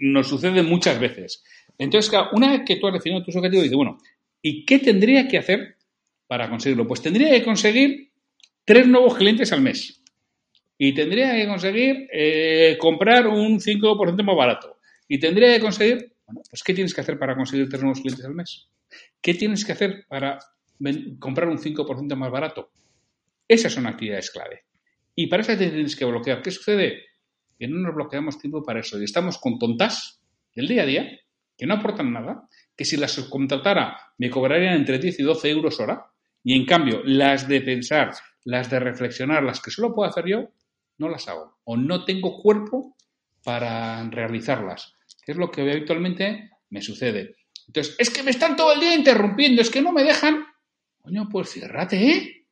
Nos 0.00 0.28
sucede 0.28 0.62
muchas 0.62 0.98
veces. 0.98 1.44
Entonces, 1.78 2.12
una 2.32 2.50
vez 2.50 2.62
que 2.66 2.76
tú 2.76 2.88
has 2.88 2.94
definido 2.94 3.22
tus 3.22 3.36
objetivos, 3.36 3.64
dices, 3.64 3.76
bueno, 3.76 3.98
¿y 4.42 4.64
qué 4.64 4.78
tendría 4.78 5.28
que 5.28 5.38
hacer 5.38 5.76
para 6.26 6.48
conseguirlo? 6.48 6.86
Pues 6.86 7.02
tendría 7.02 7.30
que 7.30 7.44
conseguir 7.44 8.10
tres 8.64 8.86
nuevos 8.86 9.14
clientes 9.16 9.52
al 9.52 9.62
mes. 9.62 10.02
Y 10.78 10.94
tendría 10.94 11.34
que 11.34 11.46
conseguir 11.46 12.08
eh, 12.12 12.76
comprar 12.78 13.26
un 13.26 13.60
5% 13.60 14.22
más 14.22 14.36
barato. 14.36 14.78
Y 15.06 15.18
tendría 15.18 15.54
que 15.54 15.60
conseguir, 15.60 16.14
bueno, 16.26 16.40
pues 16.48 16.62
¿qué 16.62 16.72
tienes 16.72 16.94
que 16.94 17.02
hacer 17.02 17.18
para 17.18 17.36
conseguir 17.36 17.68
tres 17.68 17.82
nuevos 17.82 18.00
clientes 18.00 18.24
al 18.24 18.34
mes? 18.34 18.68
¿Qué 19.20 19.34
tienes 19.34 19.64
que 19.64 19.72
hacer 19.72 20.06
para 20.08 20.38
comprar 21.18 21.48
un 21.48 21.58
5% 21.58 22.16
más 22.16 22.30
barato? 22.30 22.70
Esas 23.46 23.72
son 23.72 23.86
actividades 23.86 24.30
clave. 24.30 24.64
Y 25.14 25.26
para 25.26 25.42
eso 25.42 25.56
tienes 25.56 25.96
que 25.96 26.04
bloquear. 26.04 26.40
¿Qué 26.40 26.50
sucede? 26.50 27.09
Que 27.60 27.68
no 27.68 27.78
nos 27.78 27.94
bloqueamos 27.94 28.38
tiempo 28.38 28.62
para 28.62 28.80
eso 28.80 28.98
y 28.98 29.04
estamos 29.04 29.36
con 29.36 29.58
tontas 29.58 30.22
del 30.54 30.66
día 30.66 30.84
a 30.84 30.86
día 30.86 31.10
que 31.58 31.66
no 31.66 31.74
aportan 31.74 32.10
nada, 32.10 32.48
que 32.74 32.86
si 32.86 32.96
las 32.96 33.12
subcontratara 33.12 33.98
me 34.16 34.30
cobrarían 34.30 34.76
entre 34.76 34.98
10 34.98 35.20
y 35.20 35.22
12 35.22 35.50
euros 35.50 35.78
hora 35.78 36.06
y 36.42 36.56
en 36.56 36.64
cambio 36.64 37.02
las 37.04 37.48
de 37.48 37.60
pensar, 37.60 38.14
las 38.44 38.70
de 38.70 38.80
reflexionar, 38.80 39.42
las 39.42 39.60
que 39.60 39.70
solo 39.70 39.94
puedo 39.94 40.08
hacer 40.08 40.24
yo, 40.26 40.48
no 40.96 41.10
las 41.10 41.28
hago 41.28 41.58
o 41.64 41.76
no 41.76 42.06
tengo 42.06 42.40
cuerpo 42.40 42.96
para 43.44 44.08
realizarlas, 44.08 44.94
que 45.22 45.32
es 45.32 45.38
lo 45.38 45.50
que 45.50 45.60
habitualmente 45.60 46.48
me 46.70 46.80
sucede. 46.80 47.36
Entonces, 47.66 47.94
es 47.98 48.08
que 48.08 48.22
me 48.22 48.30
están 48.30 48.56
todo 48.56 48.72
el 48.72 48.80
día 48.80 48.94
interrumpiendo, 48.94 49.60
es 49.60 49.68
que 49.68 49.82
no 49.82 49.92
me 49.92 50.02
dejan. 50.02 50.46
Coño, 51.02 51.28
pues 51.30 51.50
ciérrate, 51.50 52.10
¿eh? 52.10 52.46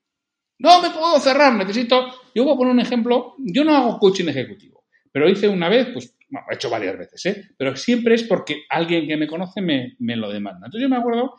No 0.59 0.83
me 0.83 0.91
puedo 0.91 1.19
cerrar, 1.19 1.55
necesito. 1.55 2.09
Yo 2.35 2.45
voy 2.45 2.53
a 2.53 2.57
poner 2.57 2.75
un 2.75 2.81
ejemplo. 2.81 3.37
Yo 3.39 3.65
no 3.65 3.75
hago 3.75 3.99
coaching 3.99 4.29
ejecutivo. 4.29 4.78
Pero 5.13 5.29
hice 5.29 5.49
una 5.49 5.69
vez, 5.69 5.89
pues, 5.93 6.17
bueno, 6.29 6.47
he 6.51 6.55
hecho 6.55 6.71
varias 6.71 6.99
veces, 6.99 7.27
¿eh? 7.27 7.51
Pero 7.57 7.77
siempre 7.77 8.15
es 8.15 8.23
porque 8.23 8.65
alguien 8.69 9.07
que 9.07 9.17
me 9.17 9.27
conoce 9.27 9.61
me, 9.61 9.97
lo 9.99 10.31
demanda. 10.31 10.67
Entonces 10.67 10.83
yo 10.83 10.89
me 10.89 10.97
acuerdo 10.97 11.35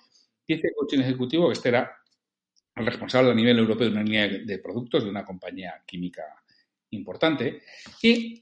que 0.47 0.55
hice 0.55 0.69
coaching 0.75 0.99
ejecutivo, 0.99 1.47
que 1.47 1.53
este 1.53 1.69
era 1.69 1.91
el 2.75 2.85
responsable 2.85 3.31
a 3.31 3.35
nivel 3.35 3.59
europeo 3.59 3.87
de 3.87 3.93
una 3.93 4.03
línea 4.03 4.27
de 4.27 4.59
productos 4.59 5.03
de 5.03 5.09
una 5.09 5.25
compañía 5.25 5.83
química 5.85 6.23
importante. 6.91 7.61
Y 8.01 8.39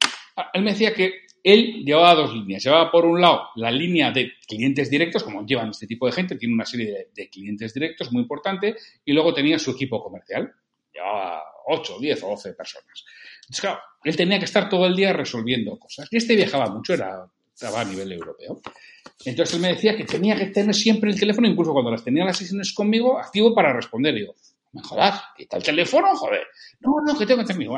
él 0.54 0.62
me 0.62 0.72
decía 0.72 0.94
que 0.94 1.28
él 1.44 1.84
llevaba 1.86 2.16
dos 2.16 2.34
líneas. 2.34 2.64
Llevaba 2.64 2.92
por 2.92 3.06
un 3.06 3.22
lado 3.22 3.50
la 3.56 3.72
línea 3.72 4.12
de 4.12 4.34
clientes 4.48 4.90
directos, 4.90 5.24
como 5.24 5.46
llevan 5.46 5.70
este 5.70 5.88
tipo 5.88 6.06
de 6.06 6.12
gente, 6.12 6.36
tiene 6.38 6.54
una 6.54 6.66
serie 6.66 6.88
de, 6.92 7.10
de 7.14 7.30
clientes 7.30 7.74
directos 7.74 8.12
muy 8.12 8.22
importante, 8.22 8.76
y 9.06 9.14
luego 9.14 9.34
tenía 9.34 9.58
su 9.58 9.72
equipo 9.72 10.04
comercial. 10.04 10.54
Llevaba 10.98 11.44
8, 11.68 11.98
10 12.00 12.24
o 12.24 12.30
12 12.30 12.54
personas. 12.54 13.06
Entonces, 13.42 13.62
claro, 13.62 13.80
él 14.04 14.16
tenía 14.16 14.40
que 14.40 14.46
estar 14.46 14.68
todo 14.68 14.88
el 14.88 14.96
día 14.96 15.14
resolviendo 15.14 15.78
cosas. 15.78 16.08
Y 16.10 16.18
este 16.18 16.36
viajaba 16.36 16.70
mucho, 16.70 16.96
era, 16.96 17.28
estaba 17.54 17.82
a 17.82 17.86
nivel 17.86 18.12
europeo. 18.12 18.62
Entonces 19.26 19.56
él 19.56 19.62
me 19.62 19.70
decía 19.70 19.96
que 19.96 20.06
tenía 20.06 20.36
que 20.36 20.48
tener 20.48 20.74
siempre 20.74 21.12
el 21.12 21.20
teléfono, 21.20 21.48
incluso 21.48 21.74
cuando 21.74 21.92
las 21.92 22.04
tenía 22.04 22.26
las 22.26 22.38
sesiones 22.38 22.74
conmigo, 22.74 23.20
activo 23.20 23.54
para 23.54 23.74
responder. 23.74 24.16
Y 24.16 24.22
digo, 24.22 24.36
me 24.74 24.82
jodas, 24.82 25.22
quita 25.36 25.58
el 25.58 25.64
teléfono, 25.64 26.16
joder. 26.16 26.48
No, 26.80 26.94
no, 27.06 27.18
que 27.18 27.26
tengo 27.26 27.42
que 27.42 27.54
tener 27.54 27.70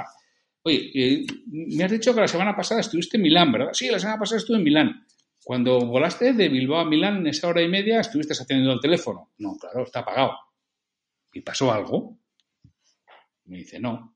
Oye, 0.64 0.92
eh, 0.94 1.26
me 1.48 1.84
has 1.84 1.92
dicho 1.92 2.14
que 2.14 2.22
la 2.22 2.28
semana 2.28 2.56
pasada 2.56 2.82
estuviste 2.82 3.18
en 3.18 3.24
Milán, 3.24 3.52
¿verdad? 3.52 3.70
Sí, 3.74 3.90
la 3.90 4.00
semana 4.00 4.20
pasada 4.20 4.40
estuve 4.40 4.58
en 4.58 4.64
Milán. 4.64 5.06
cuando 5.44 5.80
volaste 5.80 6.34
de 6.34 6.48
Bilbao 6.48 6.80
a 6.80 6.86
Milán 6.86 7.18
en 7.18 7.28
esa 7.28 7.48
hora 7.48 7.62
y 7.62 7.68
media, 7.68 8.02
estuviste 8.02 8.34
haciendo 8.34 8.72
el 8.72 8.80
teléfono. 8.80 9.32
No, 9.40 9.58
claro, 9.58 9.84
está 9.84 10.02
apagado. 10.02 10.38
¿Y 11.34 11.42
pasó 11.42 11.72
algo? 11.72 12.18
Me 13.50 13.58
dice, 13.58 13.80
no. 13.80 14.16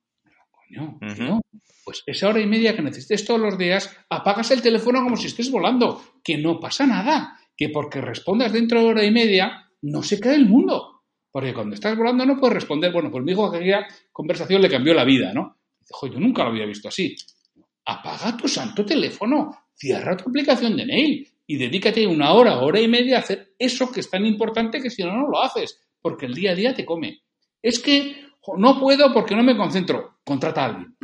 Coño, 0.52 1.00
no. 1.18 1.42
Pues 1.84 2.04
esa 2.06 2.30
hora 2.30 2.40
y 2.40 2.46
media 2.46 2.76
que 2.76 2.82
necesites 2.82 3.26
todos 3.26 3.42
los 3.42 3.58
días, 3.58 3.96
apagas 4.10 4.52
el 4.52 4.62
teléfono 4.62 5.04
como 5.04 5.18
si 5.18 5.28
estés 5.28 5.52
volando. 5.52 6.02
Que 6.24 6.38
no 6.38 6.60
pasa 6.60 6.86
nada. 6.86 7.38
Que 7.58 7.70
porque 7.70 8.00
respondas 8.00 8.54
dentro 8.54 8.80
de 8.80 8.86
hora 8.86 9.04
y 9.04 9.12
media, 9.12 9.70
no 9.82 10.04
se 10.04 10.20
cae 10.20 10.36
el 10.36 10.48
mundo. 10.48 11.04
Porque 11.32 11.54
cuando 11.54 11.74
estás 11.74 11.98
volando 11.98 12.26
no 12.26 12.40
puedes 12.40 12.54
responder. 12.54 12.92
Bueno, 12.94 13.10
pues 13.12 13.24
mi 13.24 13.32
hijo 13.32 13.48
aquella 13.48 13.88
conversación 14.12 14.62
le 14.62 14.70
cambió 14.70 14.94
la 14.94 15.04
vida, 15.04 15.34
¿no? 15.34 15.58
Dice, 15.80 15.94
yo 16.14 16.20
nunca 16.20 16.44
lo 16.44 16.50
había 16.50 16.66
visto 16.66 16.88
así. 16.88 17.16
Apaga 17.86 18.38
tu 18.38 18.48
santo 18.48 18.86
teléfono, 18.86 19.52
cierra 19.74 20.16
tu 20.16 20.30
aplicación 20.30 20.78
de 20.78 20.86
mail 20.86 21.28
y 21.48 21.58
dedícate 21.58 22.06
una 22.08 22.34
hora, 22.34 22.60
hora 22.60 22.80
y 22.80 22.88
media 22.88 23.18
a 23.18 23.20
hacer 23.22 23.56
eso 23.58 23.92
que 23.92 24.00
es 24.00 24.10
tan 24.10 24.26
importante 24.26 24.80
que 24.80 24.90
si 24.90 25.04
no, 25.04 25.12
no 25.12 25.28
lo 25.28 25.42
haces, 25.42 25.82
porque 26.00 26.28
el 26.28 26.36
día 26.36 26.52
a 26.52 26.56
día 26.56 26.74
te 26.74 26.86
come. 26.86 27.24
Es 27.62 27.80
que 27.80 28.28
no 28.58 28.80
puedo 28.80 29.14
porque 29.14 29.36
no 29.36 29.44
me 29.44 29.58
concentro. 29.58 30.20
Contrata 30.24 30.62
a 30.62 30.66
alguien. 30.66 30.98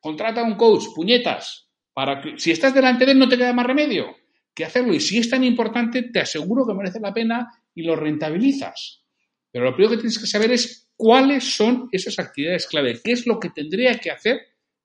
Contrata 0.00 0.40
a 0.40 0.44
un 0.44 0.56
coach, 0.56 0.86
puñetas. 0.94 1.68
Para 1.92 2.20
que, 2.20 2.38
si 2.38 2.50
estás 2.50 2.74
delante 2.74 3.04
de 3.04 3.12
él 3.12 3.18
no 3.18 3.28
te 3.28 3.36
queda 3.36 3.52
más 3.52 3.66
remedio 3.66 4.16
que 4.54 4.64
hacerlo. 4.64 4.94
Y 4.94 5.00
si 5.00 5.18
es 5.18 5.30
tan 5.30 5.44
importante, 5.44 6.02
te 6.04 6.20
aseguro 6.20 6.66
que 6.66 6.74
merece 6.74 7.00
la 7.00 7.12
pena 7.12 7.50
y 7.74 7.82
lo 7.82 7.96
rentabilizas. 7.96 9.02
Pero 9.50 9.64
lo 9.64 9.74
primero 9.74 9.92
que 9.92 10.00
tienes 10.00 10.18
que 10.18 10.26
saber 10.26 10.52
es 10.52 10.90
cuáles 10.96 11.54
son 11.54 11.88
esas 11.92 12.18
actividades 12.18 12.66
clave, 12.66 13.00
qué 13.02 13.12
es 13.12 13.26
lo 13.26 13.38
que 13.38 13.50
tendría 13.50 13.98
que 13.98 14.10
hacer 14.10 14.40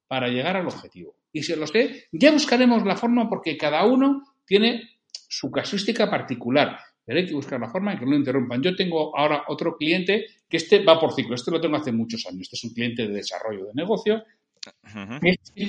para 0.08 0.28
llegar 0.28 0.58
al 0.58 0.68
objetivo. 0.68 1.16
Y 1.32 1.44
si 1.44 1.56
lo 1.56 1.68
sé, 1.68 2.08
ya 2.12 2.32
buscaremos 2.32 2.84
la 2.86 2.96
forma 2.96 3.30
porque 3.30 3.58
cada 3.58 3.86
uno 3.86 4.24
tiene 4.46 5.00
su 5.28 5.52
casuística 5.52 6.10
particular. 6.10 6.80
Pero 7.08 7.20
hay 7.20 7.26
que 7.26 7.34
buscar 7.34 7.58
la 7.58 7.70
forma 7.70 7.94
en 7.94 8.00
que 8.00 8.04
no 8.04 8.12
lo 8.12 8.18
interrumpan. 8.18 8.62
Yo 8.62 8.76
tengo 8.76 9.18
ahora 9.18 9.46
otro 9.48 9.78
cliente 9.78 10.26
que 10.50 10.58
este 10.58 10.84
va 10.84 11.00
por 11.00 11.14
ciclo. 11.14 11.36
Este 11.36 11.52
lo 11.52 11.62
tengo 11.62 11.78
hace 11.78 11.94
muchos 11.94 12.26
años. 12.26 12.42
Este 12.42 12.58
es 12.58 12.64
un 12.66 12.74
cliente 12.74 13.08
de 13.08 13.14
desarrollo 13.14 13.68
de 13.68 13.74
negocio. 13.74 14.26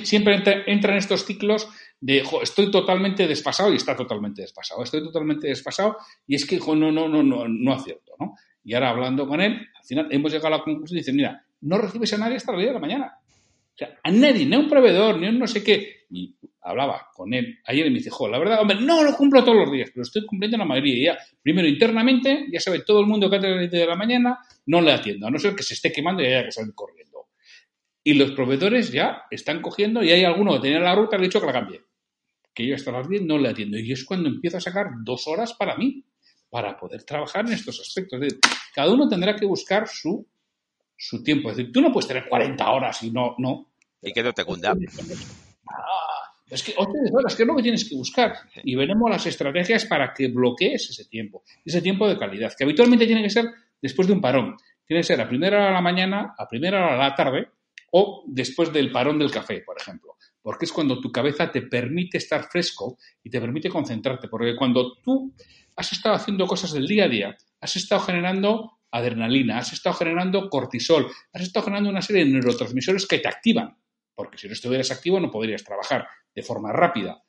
Siempre 0.03 0.35
entra, 0.35 0.63
en 0.67 0.97
estos 0.97 1.23
ciclos 1.23 1.69
de 2.01 2.23
estoy 2.41 2.69
totalmente 2.69 3.25
desfasado 3.25 3.71
y 3.71 3.77
está 3.77 3.95
totalmente 3.95 4.41
desfasado. 4.41 4.83
Estoy 4.83 5.01
totalmente 5.01 5.47
desfasado 5.47 5.95
y 6.27 6.35
es 6.35 6.45
que 6.45 6.59
no, 6.59 6.75
no, 6.91 7.07
no, 7.07 7.23
no, 7.23 7.47
no 7.47 7.73
acierto, 7.73 8.15
¿no? 8.19 8.35
Y 8.61 8.73
ahora 8.73 8.89
hablando 8.89 9.25
con 9.25 9.39
él, 9.39 9.53
al 9.53 9.85
final 9.85 10.07
hemos 10.11 10.33
llegado 10.33 10.53
a 10.53 10.57
la 10.57 10.63
conclusión 10.63 10.97
y 10.97 10.99
dice, 10.99 11.13
mira, 11.13 11.41
no 11.61 11.77
recibes 11.77 12.11
a 12.11 12.17
nadie 12.17 12.35
hasta 12.35 12.51
las 12.51 12.59
10 12.59 12.69
de 12.69 12.73
la 12.73 12.79
mañana. 12.81 13.13
O 13.73 13.77
sea, 13.77 13.97
a 14.03 14.11
nadie, 14.11 14.45
ni 14.45 14.55
a 14.57 14.59
un 14.59 14.67
proveedor, 14.67 15.17
ni 15.17 15.27
a 15.27 15.29
un 15.29 15.39
no 15.39 15.47
sé 15.47 15.63
qué. 15.63 16.05
Y 16.09 16.35
hablaba 16.61 17.07
con 17.13 17.33
él 17.33 17.57
ayer 17.65 17.87
y 17.87 17.89
me 17.89 17.97
dice, 17.97 18.11
la 18.29 18.37
verdad, 18.37 18.61
hombre, 18.61 18.77
no 18.81 19.03
lo 19.03 19.15
cumplo 19.15 19.43
todos 19.43 19.57
los 19.57 19.71
días, 19.71 19.89
pero 19.93 20.03
estoy 20.03 20.25
cumpliendo 20.25 20.57
la 20.57 20.65
mayoría. 20.65 21.13
Ya, 21.13 21.19
primero, 21.41 21.67
internamente, 21.67 22.47
ya 22.51 22.59
sabe 22.59 22.81
todo 22.81 22.99
el 22.99 23.07
mundo 23.07 23.29
que 23.29 23.37
antes 23.37 23.49
de 23.49 23.55
las 23.55 23.71
10 23.71 23.83
de 23.83 23.87
la 23.87 23.95
mañana 23.95 24.39
no 24.65 24.81
le 24.81 24.91
atiendo, 24.91 25.27
a 25.27 25.31
no 25.31 25.39
ser 25.39 25.55
que 25.55 25.63
se 25.63 25.73
esté 25.73 25.91
quemando 25.91 26.23
y 26.23 26.27
haya 26.27 26.45
que 26.45 26.51
salir 26.51 26.73
corriendo. 26.73 27.27
Y 28.03 28.13
los 28.13 28.31
proveedores 28.31 28.91
ya 28.91 29.23
están 29.29 29.61
cogiendo 29.61 30.03
y 30.03 30.11
hay 30.11 30.23
alguno 30.23 30.53
que 30.53 30.61
tenía 30.61 30.79
la 30.79 30.95
ruta 30.95 31.15
y 31.15 31.19
le 31.19 31.25
he 31.25 31.29
dicho 31.29 31.39
que 31.39 31.47
la 31.47 31.53
cambie. 31.53 31.81
Que 32.53 32.65
yo 32.65 32.75
hasta 32.75 32.91
las 32.91 33.07
10 33.07 33.23
no 33.23 33.37
le 33.37 33.49
atiendo. 33.49 33.77
Y 33.77 33.91
es 33.91 34.03
cuando 34.05 34.29
empiezo 34.29 34.57
a 34.57 34.61
sacar 34.61 34.87
dos 35.03 35.27
horas 35.27 35.53
para 35.53 35.75
mí 35.77 36.03
para 36.49 36.77
poder 36.77 37.03
trabajar 37.03 37.45
en 37.45 37.53
estos 37.53 37.79
aspectos. 37.79 38.19
cada 38.73 38.91
uno 38.91 39.07
tendrá 39.07 39.35
que 39.35 39.45
buscar 39.45 39.87
su, 39.87 40.27
su 40.97 41.21
tiempo. 41.23 41.51
Es 41.51 41.57
decir, 41.57 41.71
tú 41.71 41.81
no 41.81 41.91
puedes 41.91 42.07
tener 42.07 42.27
40 42.27 42.71
horas 42.71 43.03
y 43.03 43.11
no, 43.11 43.35
no. 43.37 43.73
Y 44.01 44.11
que 44.11 44.23
no 44.23 44.33
te 44.33 44.43
cunda. 44.45 44.75
Ah, 45.71 46.08
es 46.49 46.63
que 46.63 46.73
8 46.75 46.91
horas, 47.13 47.35
que 47.35 47.43
es 47.43 47.47
lo 47.47 47.55
que 47.55 47.63
tienes 47.63 47.87
que 47.87 47.95
buscar. 47.95 48.33
Y 48.63 48.75
veremos 48.75 49.09
las 49.09 49.25
estrategias 49.25 49.85
para 49.85 50.13
que 50.13 50.27
bloquees 50.27 50.89
ese 50.89 51.05
tiempo, 51.05 51.43
ese 51.63 51.81
tiempo 51.81 52.07
de 52.07 52.17
calidad, 52.17 52.53
que 52.57 52.63
habitualmente 52.63 53.05
tiene 53.05 53.21
que 53.23 53.29
ser 53.29 53.45
después 53.81 54.07
de 54.07 54.13
un 54.13 54.21
parón. 54.21 54.57
Tiene 54.85 55.01
que 55.01 55.07
ser 55.07 55.21
a 55.21 55.29
primera 55.29 55.57
hora 55.57 55.67
de 55.67 55.73
la 55.73 55.81
mañana, 55.81 56.33
a 56.37 56.47
primera 56.47 56.83
hora 56.83 56.93
de 56.93 56.99
la 56.99 57.15
tarde 57.15 57.47
o 57.91 58.23
después 58.27 58.73
del 58.73 58.91
parón 58.91 59.19
del 59.19 59.31
café, 59.31 59.61
por 59.61 59.77
ejemplo. 59.79 60.15
Porque 60.41 60.65
es 60.65 60.71
cuando 60.71 60.99
tu 60.99 61.11
cabeza 61.11 61.51
te 61.51 61.61
permite 61.61 62.17
estar 62.17 62.43
fresco 62.43 62.97
y 63.23 63.29
te 63.29 63.39
permite 63.39 63.69
concentrarte. 63.69 64.27
Porque 64.27 64.55
cuando 64.55 64.95
tú 65.03 65.33
has 65.75 65.91
estado 65.91 66.15
haciendo 66.15 66.47
cosas 66.47 66.73
del 66.73 66.87
día 66.87 67.05
a 67.05 67.07
día, 67.07 67.37
has 67.61 67.75
estado 67.75 68.01
generando 68.01 68.79
adrenalina, 68.91 69.59
has 69.59 69.73
estado 69.73 69.95
generando 69.95 70.49
cortisol, 70.49 71.07
has 71.33 71.41
estado 71.41 71.65
generando 71.65 71.89
una 71.89 72.01
serie 72.01 72.25
de 72.25 72.31
neurotransmisores 72.31 73.05
que 73.05 73.19
te 73.19 73.27
activan, 73.27 73.77
porque 74.19 74.37
si 74.37 74.47
no 74.47 74.53
estuvieras 74.53 74.91
activo 74.91 75.17
no 75.17 75.31
podrías 75.31 75.63
trabajar 75.63 76.05
de 76.35 76.43
forma 76.43 76.73
rápida. 76.73 77.23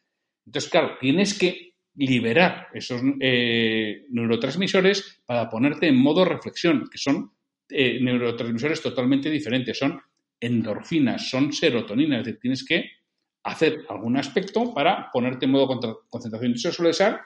Entonces, 0.44 0.68
claro, 0.68 0.96
tienes 0.98 1.38
que 1.38 1.74
liberar 1.94 2.66
esos 2.74 3.00
eh, 3.20 4.06
neurotransmisores 4.10 5.22
para 5.24 5.48
ponerte 5.48 5.86
en 5.86 5.94
modo 5.94 6.24
reflexión, 6.24 6.88
que 6.90 6.98
son 6.98 7.30
eh, 7.68 8.00
neurotransmisores 8.02 8.82
totalmente 8.82 9.30
diferentes, 9.30 9.78
son 9.78 10.02
endorfinas, 10.40 11.30
son 11.30 11.52
serotonina, 11.52 12.18
es 12.18 12.24
decir, 12.24 12.40
tienes 12.40 12.64
que 12.64 12.90
hacer 13.44 13.84
algún 13.88 14.16
aspecto 14.16 14.74
para 14.74 15.12
ponerte 15.12 15.44
en 15.44 15.52
modo 15.52 16.02
concentración. 16.08 16.54
Eso 16.54 16.72
suele 16.72 16.92
ser 16.92 17.18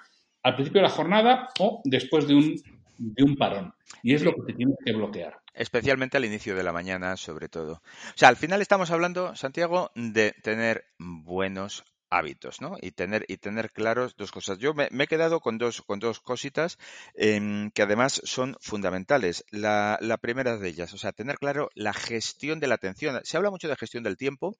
al 0.43 0.57
principio 0.57 0.83
de 0.83 0.89
la 0.89 0.95
jornada 0.95 1.49
o 1.59 1.81
después 1.85 2.29
de 2.29 2.35
un, 2.35 2.55
de 2.99 3.25
un 3.25 3.37
parón. 3.37 3.75
Y 4.03 4.15
es 4.15 4.23
lo 4.23 4.35
que 4.35 4.43
te 4.47 4.53
tienes 4.55 4.77
que 4.85 4.93
bloquear. 4.93 5.41
Especialmente 5.55 6.17
al 6.17 6.25
inicio 6.25 6.57
de 6.57 6.65
la 6.65 6.73
mañana, 6.73 7.17
sobre 7.17 7.49
todo. 7.49 7.75
O 7.75 8.17
sea, 8.17 8.29
al 8.29 8.37
final 8.37 8.61
estamos 8.61 8.91
hablando, 8.91 9.37
Santiago, 9.37 9.91
de 9.95 10.33
tener 10.43 10.87
buenos 10.99 11.85
hábitos, 12.15 12.61
¿no? 12.61 12.77
Y 12.81 12.93
tener, 12.93 13.25
y 13.29 13.37
tener 13.39 13.71
claros 13.73 14.17
dos 14.17 14.31
cosas. 14.31 14.59
Yo 14.59 14.73
me, 14.75 14.89
he 14.91 15.07
quedado 15.07 15.41
con 15.41 15.59
dos, 15.59 15.83
con 15.83 15.99
dos 15.99 16.21
cositas 16.21 16.79
em, 17.15 17.71
que 17.73 17.83
además 17.83 18.21
son 18.25 18.57
fundamentales. 18.61 19.45
La, 19.51 19.99
primera 20.21 20.57
de 20.57 20.69
ellas, 20.69 20.95
o 20.95 20.99
sea, 20.99 21.13
tener 21.13 21.39
claro 21.39 21.71
la 21.75 21.93
gestión 21.93 22.61
de 22.61 22.69
la 22.69 22.77
atención. 22.77 23.21
Se 23.25 23.37
habla 23.37 23.51
mucho 23.51 23.69
de 23.69 23.77
gestión 23.77 24.05
del 24.05 24.17
tiempo 24.17 24.57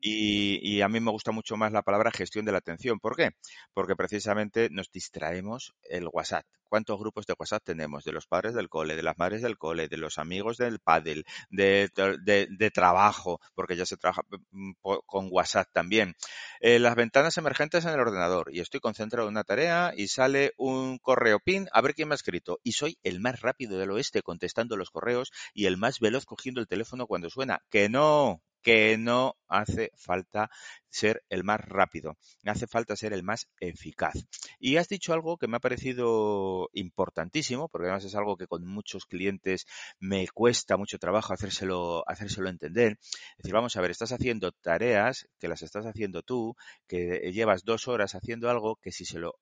y, 0.00 0.58
y 0.62 0.80
a 0.80 0.88
mí 0.88 1.00
me 1.00 1.10
gusta 1.10 1.30
mucho 1.30 1.56
más 1.56 1.72
la 1.72 1.82
palabra 1.82 2.10
gestión 2.10 2.44
de 2.44 2.52
la 2.52 2.58
atención. 2.58 2.98
¿Por 3.00 3.16
qué? 3.16 3.30
Porque 3.74 3.96
precisamente 3.96 4.68
nos 4.70 4.90
distraemos 4.90 5.74
el 5.88 6.08
WhatsApp 6.10 6.46
cuántos 6.74 6.98
grupos 6.98 7.24
de 7.24 7.36
WhatsApp 7.38 7.62
tenemos, 7.62 8.02
de 8.02 8.10
los 8.10 8.26
padres 8.26 8.52
del 8.52 8.68
cole, 8.68 8.96
de 8.96 9.04
las 9.04 9.16
madres 9.16 9.42
del 9.42 9.56
cole, 9.56 9.86
de 9.86 9.96
los 9.96 10.18
amigos 10.18 10.56
del 10.56 10.80
pádel, 10.80 11.24
de, 11.48 11.88
de, 11.94 12.70
trabajo, 12.72 13.40
porque 13.54 13.76
ya 13.76 13.86
se 13.86 13.96
trabaja 13.96 14.22
mm, 14.50 14.72
con 15.06 15.28
WhatsApp 15.30 15.68
también. 15.72 16.16
Eh, 16.58 16.80
las 16.80 16.96
ventanas 16.96 17.38
emergentes 17.38 17.84
en 17.84 17.92
el 17.92 18.00
ordenador 18.00 18.52
y 18.52 18.58
estoy 18.58 18.80
concentrado 18.80 19.28
en 19.28 19.34
una 19.34 19.44
tarea 19.44 19.92
y 19.96 20.08
sale 20.08 20.52
un 20.56 20.98
correo 20.98 21.38
pin 21.38 21.68
a 21.70 21.80
ver 21.80 21.94
quién 21.94 22.08
me 22.08 22.14
ha 22.14 22.16
escrito 22.16 22.58
y 22.64 22.72
soy 22.72 22.98
el 23.04 23.20
más 23.20 23.40
rápido 23.40 23.78
del 23.78 23.92
oeste 23.92 24.22
contestando 24.22 24.76
los 24.76 24.90
correos 24.90 25.30
y 25.52 25.66
el 25.66 25.76
más 25.76 26.00
veloz 26.00 26.24
cogiendo 26.24 26.60
el 26.60 26.66
teléfono 26.66 27.06
cuando 27.06 27.30
suena. 27.30 27.60
Que 27.70 27.88
no, 27.88 28.42
que 28.64 28.98
no 28.98 29.36
hace 29.46 29.92
falta 29.94 30.50
ser 30.94 31.24
el 31.28 31.42
más 31.42 31.60
rápido, 31.60 32.16
hace 32.44 32.68
falta 32.68 32.94
ser 32.94 33.12
el 33.12 33.24
más 33.24 33.48
eficaz. 33.58 34.14
Y 34.60 34.76
has 34.76 34.88
dicho 34.88 35.12
algo 35.12 35.36
que 35.36 35.48
me 35.48 35.56
ha 35.56 35.60
parecido 35.60 36.70
importantísimo, 36.72 37.68
porque 37.68 37.86
además 37.86 38.04
es 38.04 38.14
algo 38.14 38.36
que 38.36 38.46
con 38.46 38.64
muchos 38.64 39.04
clientes 39.04 39.66
me 39.98 40.28
cuesta 40.28 40.76
mucho 40.76 40.98
trabajo 40.98 41.34
hacérselo, 41.34 42.04
hacérselo 42.08 42.48
entender. 42.48 42.98
Es 43.02 43.38
decir, 43.38 43.54
vamos 43.54 43.76
a 43.76 43.80
ver, 43.80 43.90
estás 43.90 44.12
haciendo 44.12 44.52
tareas 44.52 45.26
que 45.40 45.48
las 45.48 45.62
estás 45.62 45.84
haciendo 45.84 46.22
tú, 46.22 46.54
que 46.86 47.32
llevas 47.32 47.64
dos 47.64 47.88
horas 47.88 48.14
haciendo 48.14 48.48
algo 48.48 48.76
que 48.76 48.92
si 48.92 49.04
se 49.04 49.18
lo 49.18 49.34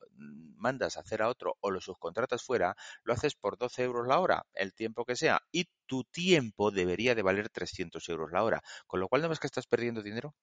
mandas 0.56 0.96
a 0.96 1.00
hacer 1.00 1.20
a 1.20 1.28
otro 1.28 1.56
o 1.60 1.70
lo 1.70 1.82
subcontratas 1.82 2.42
fuera, 2.42 2.76
lo 3.04 3.12
haces 3.12 3.34
por 3.34 3.58
12 3.58 3.82
euros 3.82 4.06
la 4.08 4.20
hora, 4.20 4.46
el 4.54 4.72
tiempo 4.72 5.04
que 5.04 5.16
sea, 5.16 5.42
y 5.50 5.68
tu 5.84 6.04
tiempo 6.04 6.70
debería 6.70 7.14
de 7.14 7.22
valer 7.22 7.50
300 7.50 8.08
euros 8.08 8.32
la 8.32 8.42
hora, 8.42 8.62
con 8.86 9.00
lo 9.00 9.08
cual 9.08 9.20
no 9.20 9.28
ves 9.28 9.38
que 9.38 9.48
estás 9.48 9.66
perdiendo 9.66 10.02
dinero 10.02 10.34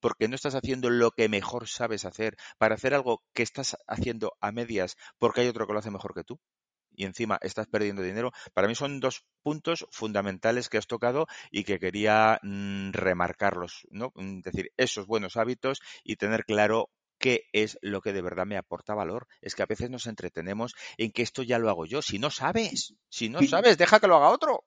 porque 0.00 0.28
no 0.28 0.34
estás 0.34 0.54
haciendo 0.54 0.90
lo 0.90 1.10
que 1.12 1.28
mejor 1.28 1.68
sabes 1.68 2.04
hacer 2.04 2.36
para 2.58 2.74
hacer 2.74 2.94
algo 2.94 3.22
que 3.32 3.42
estás 3.42 3.76
haciendo 3.86 4.34
a 4.40 4.52
medias 4.52 4.96
porque 5.18 5.42
hay 5.42 5.48
otro 5.48 5.66
que 5.66 5.72
lo 5.72 5.78
hace 5.78 5.90
mejor 5.90 6.14
que 6.14 6.24
tú 6.24 6.40
y 6.98 7.04
encima 7.04 7.38
estás 7.42 7.68
perdiendo 7.68 8.02
dinero. 8.02 8.32
Para 8.52 8.66
mí 8.66 8.74
son 8.74 8.98
dos 8.98 9.24
puntos 9.42 9.86
fundamentales 9.90 10.68
que 10.68 10.78
has 10.78 10.88
tocado 10.88 11.26
y 11.50 11.62
que 11.62 11.78
quería 11.78 12.40
mm, 12.42 12.90
remarcarlos, 12.90 13.86
¿no? 13.90 14.12
Es 14.16 14.24
mm, 14.24 14.40
decir, 14.40 14.72
esos 14.76 15.06
buenos 15.06 15.36
hábitos 15.36 15.80
y 16.02 16.16
tener 16.16 16.44
claro 16.44 16.90
qué 17.18 17.46
es 17.52 17.78
lo 17.82 18.00
que 18.00 18.12
de 18.12 18.22
verdad 18.22 18.46
me 18.46 18.56
aporta 18.56 18.94
valor. 18.94 19.28
Es 19.40 19.54
que 19.54 19.62
a 19.62 19.66
veces 19.66 19.90
nos 19.90 20.06
entretenemos 20.06 20.74
en 20.96 21.12
que 21.12 21.22
esto 21.22 21.42
ya 21.42 21.58
lo 21.58 21.70
hago 21.70 21.86
yo. 21.86 22.02
Si 22.02 22.18
no 22.18 22.30
sabes, 22.30 22.94
si 23.08 23.28
no 23.28 23.42
sabes, 23.42 23.78
deja 23.78 24.00
que 24.00 24.08
lo 24.08 24.16
haga 24.16 24.30
otro. 24.30 24.64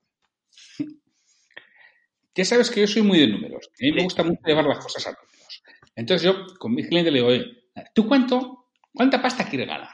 Ya 2.35 2.45
sabes 2.45 2.69
que 2.69 2.81
yo 2.81 2.87
soy 2.87 3.01
muy 3.01 3.19
de 3.19 3.27
números. 3.27 3.67
A 3.67 3.83
mí 3.83 3.91
me 3.91 4.03
gusta 4.03 4.23
mucho 4.23 4.41
llevar 4.45 4.65
las 4.65 4.79
cosas 4.79 5.07
a 5.07 5.11
números. 5.11 5.63
Entonces 5.95 6.25
yo 6.25 6.45
con 6.57 6.73
mis 6.73 6.87
clientes 6.87 7.11
le 7.11 7.19
digo, 7.19 7.29
oye, 7.29 7.45
¿tú 7.93 8.07
cuánto, 8.07 8.69
cuánta 8.93 9.21
pasta 9.21 9.47
quieres 9.47 9.67
ganar 9.67 9.93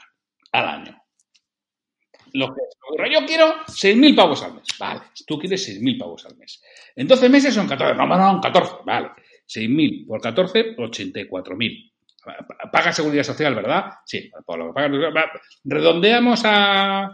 al 0.52 0.68
año? 0.68 1.02
Lo 2.34 2.48
que 2.48 3.12
yo 3.12 3.26
quiero 3.26 3.64
6.000 3.66 4.14
pavos 4.14 4.42
al 4.42 4.54
mes. 4.54 4.66
Vale, 4.78 5.00
tú 5.26 5.38
quieres 5.38 5.66
6.000 5.68 5.98
pavos 5.98 6.26
al 6.26 6.36
mes. 6.36 6.62
En 6.94 7.08
12 7.08 7.28
meses 7.28 7.54
son 7.54 7.66
14. 7.66 7.96
No, 7.96 8.06
no, 8.06 8.16
no, 8.16 8.40
14. 8.40 8.76
Vale. 8.84 9.10
6.000 9.46 10.06
por 10.06 10.20
14, 10.20 10.76
84.000 10.76 11.92
paga 12.70 12.92
seguridad 12.92 13.22
social, 13.22 13.54
¿verdad? 13.54 13.90
Sí, 14.04 14.30
por 14.44 14.58
lo 14.58 14.68
que 14.68 14.72
paga, 14.74 15.32
redondeamos 15.64 16.44
a, 16.44 17.04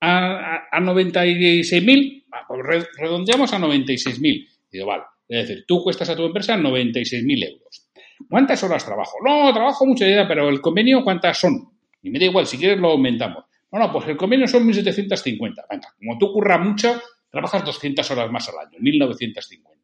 a, 0.00 0.68
a 0.70 0.80
96.000, 0.80 2.24
pues 2.46 2.86
redondeamos 2.96 3.52
a 3.52 3.58
96.000. 3.58 4.48
Digo, 4.70 4.86
vale, 4.86 5.04
es 5.28 5.48
decir, 5.48 5.64
tú 5.66 5.82
cuestas 5.82 6.08
a 6.10 6.16
tu 6.16 6.24
empresa 6.24 6.56
96.000 6.56 7.48
euros. 7.48 7.88
¿Cuántas 8.28 8.62
horas 8.64 8.84
trabajo? 8.84 9.18
No, 9.24 9.52
trabajo 9.52 9.86
idea, 9.96 10.26
pero 10.26 10.48
el 10.48 10.60
convenio, 10.60 11.04
¿cuántas 11.04 11.38
son? 11.38 11.70
Y 12.02 12.10
me 12.10 12.18
da 12.18 12.26
igual, 12.26 12.46
si 12.46 12.58
quieres 12.58 12.78
lo 12.78 12.90
aumentamos. 12.90 13.44
No, 13.70 13.78
no, 13.78 13.92
pues 13.92 14.08
el 14.08 14.16
convenio 14.16 14.46
son 14.46 14.66
1.750. 14.66 15.66
Venga, 15.70 15.94
como 15.98 16.18
tú 16.18 16.32
curras 16.32 16.60
mucho, 16.60 17.00
trabajas 17.30 17.64
200 17.64 18.10
horas 18.10 18.30
más 18.30 18.48
al 18.48 18.66
año, 18.66 18.78
1.950. 18.78 19.78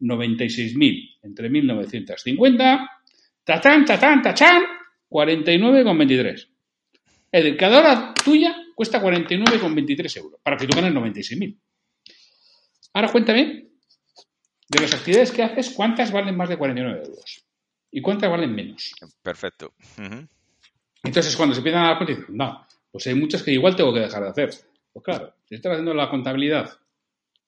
96.000 0.00 1.18
entre 1.22 1.50
1.950, 1.50 2.90
tachán, 3.44 3.84
tachán, 3.84 4.22
tachán, 4.22 4.62
49,23. 5.08 6.48
Es 7.32 7.44
decir, 7.44 7.56
cada 7.56 7.78
hora 7.78 8.14
tuya 8.14 8.56
cuesta 8.74 9.00
49,23 9.00 10.16
euros, 10.18 10.40
para 10.42 10.56
que 10.56 10.66
tú 10.66 10.76
ganes 10.76 10.92
96.000. 10.92 11.58
Ahora 12.92 13.10
cuéntame, 13.10 13.68
de 14.68 14.80
las 14.80 14.94
actividades 14.94 15.32
que 15.32 15.42
haces, 15.42 15.70
¿cuántas 15.70 16.10
valen 16.10 16.36
más 16.36 16.48
de 16.48 16.56
49 16.56 17.02
euros? 17.04 17.44
¿Y 17.90 18.00
cuántas 18.00 18.30
valen 18.30 18.54
menos? 18.54 18.94
Perfecto. 19.22 19.74
Entonces, 21.02 21.36
cuando 21.36 21.54
se 21.54 21.60
empiezan 21.60 21.84
a 21.84 21.88
dar 21.88 21.98
cuenta, 21.98 22.24
no, 22.28 22.66
pues 22.90 23.06
hay 23.06 23.14
muchas 23.14 23.42
que 23.42 23.52
igual 23.52 23.76
tengo 23.76 23.92
que 23.92 24.00
dejar 24.00 24.22
de 24.22 24.30
hacer. 24.30 24.50
Pues 24.92 25.04
claro, 25.04 25.34
si 25.44 25.56
estás 25.56 25.72
haciendo 25.72 25.94
la 25.94 26.08
contabilidad, 26.08 26.70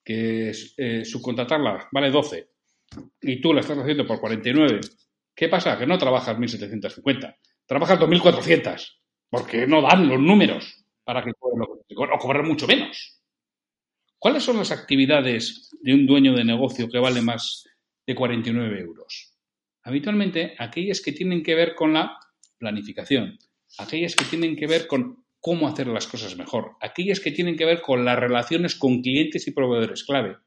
que 0.04 0.52
eh, 0.76 1.04
subcontratarla 1.04 1.88
vale 1.90 2.10
12, 2.10 2.48
y 3.22 3.40
tú 3.40 3.52
la 3.52 3.60
estás 3.60 3.78
haciendo 3.78 4.06
por 4.06 4.20
49, 4.20 4.80
¿qué 5.34 5.48
pasa? 5.48 5.78
Que 5.78 5.86
no 5.86 5.98
trabajas 5.98 6.36
1.750, 6.36 7.36
trabajas 7.66 7.98
2.400, 7.98 8.98
porque 9.28 9.66
no 9.66 9.82
dan 9.82 10.08
los 10.08 10.20
números 10.20 10.84
para 11.02 11.22
que 11.22 11.32
o 11.40 12.18
cobrar 12.18 12.44
mucho 12.44 12.66
menos. 12.66 13.15
¿Cuáles 14.26 14.42
son 14.42 14.56
las 14.56 14.72
actividades 14.72 15.70
de 15.82 15.94
un 15.94 16.04
dueño 16.04 16.34
de 16.34 16.42
negocio 16.42 16.88
que 16.88 16.98
vale 16.98 17.22
más 17.22 17.62
de 18.08 18.16
49 18.16 18.80
euros? 18.80 19.38
Habitualmente 19.84 20.56
aquellas 20.58 21.00
que 21.00 21.12
tienen 21.12 21.44
que 21.44 21.54
ver 21.54 21.76
con 21.76 21.92
la 21.92 22.18
planificación, 22.58 23.38
aquellas 23.78 24.16
que 24.16 24.24
tienen 24.24 24.56
que 24.56 24.66
ver 24.66 24.88
con 24.88 25.24
cómo 25.38 25.68
hacer 25.68 25.86
las 25.86 26.08
cosas 26.08 26.36
mejor, 26.36 26.72
aquellas 26.80 27.20
que 27.20 27.30
tienen 27.30 27.56
que 27.56 27.66
ver 27.66 27.80
con 27.80 28.04
las 28.04 28.18
relaciones 28.18 28.74
con 28.74 29.00
clientes 29.00 29.46
y 29.46 29.52
proveedores 29.52 30.02
clave, 30.02 30.38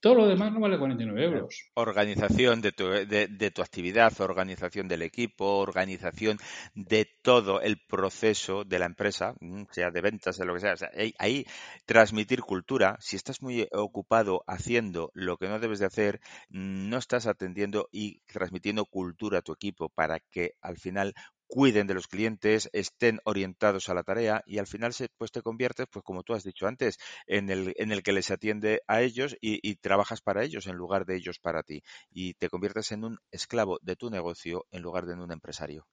todo 0.00 0.14
lo 0.14 0.26
demás 0.26 0.52
no 0.52 0.60
vale 0.60 0.78
49 0.78 1.24
euros. 1.24 1.70
Organización 1.74 2.60
de 2.60 2.72
tu, 2.72 2.88
de, 2.88 3.50
tu, 3.50 3.62
actividad, 3.62 4.12
organización 4.20 4.88
del 4.88 5.02
equipo, 5.02 5.58
organización 5.58 6.38
de 6.74 7.08
todo 7.22 7.60
el 7.60 7.78
proceso 7.78 8.64
de 8.64 8.78
la 8.78 8.86
empresa, 8.86 9.34
mm, 9.40 9.64
sea 9.70 9.90
de 9.90 10.00
ventas, 10.00 10.36
de 10.36 10.44
lo 10.44 10.54
que 10.54 10.60
sea. 10.60 10.74
ahí, 11.18 11.46
transmitir 11.86 12.40
cultura. 12.42 12.96
Si 13.00 13.16
estás 13.16 13.42
muy 13.42 13.66
ocupado 13.72 14.44
haciendo 14.46 15.10
lo 15.14 15.36
que 15.38 15.48
no 15.48 15.58
debes 15.58 15.78
de 15.78 15.86
hacer, 15.86 16.20
no 16.50 16.98
estás 16.98 17.26
atendiendo 17.26 17.88
y 17.90 18.20
transmitiendo 18.26 18.84
cultura 18.84 19.38
a 19.38 19.42
tu 19.42 19.52
equipo 19.52 19.88
para 19.88 20.20
que 20.20 20.52
al 20.60 20.76
final 20.76 21.14
cuiden 21.46 21.86
de 21.86 21.94
los 21.94 22.06
clientes, 22.06 22.68
estén 22.72 23.20
orientados 23.24 23.88
a 23.88 23.94
la 23.94 24.02
tarea 24.02 24.42
y 24.46 24.58
al 24.58 24.66
final 24.66 24.92
se, 24.92 25.08
pues 25.16 25.32
te 25.32 25.42
conviertes, 25.42 25.86
pues 25.90 26.04
como 26.04 26.22
tú 26.22 26.34
has 26.34 26.44
dicho 26.44 26.66
antes, 26.66 26.98
en 27.26 27.50
el, 27.50 27.74
en 27.76 27.92
el 27.92 28.02
que 28.02 28.12
les 28.12 28.30
atiende 28.30 28.82
a 28.86 29.02
ellos 29.02 29.36
y, 29.40 29.58
y, 29.68 29.76
trabajas 29.76 30.20
para 30.20 30.44
ellos 30.44 30.66
en 30.66 30.76
lugar 30.76 31.06
de 31.06 31.16
ellos 31.16 31.38
para 31.38 31.62
ti. 31.62 31.82
Y 32.10 32.34
te 32.34 32.48
conviertes 32.48 32.92
en 32.92 33.04
un 33.04 33.18
esclavo 33.30 33.78
de 33.82 33.96
tu 33.96 34.10
negocio 34.10 34.66
en 34.70 34.82
lugar 34.82 35.06
de 35.06 35.14
en 35.14 35.20
un 35.20 35.32
empresario. 35.32 35.86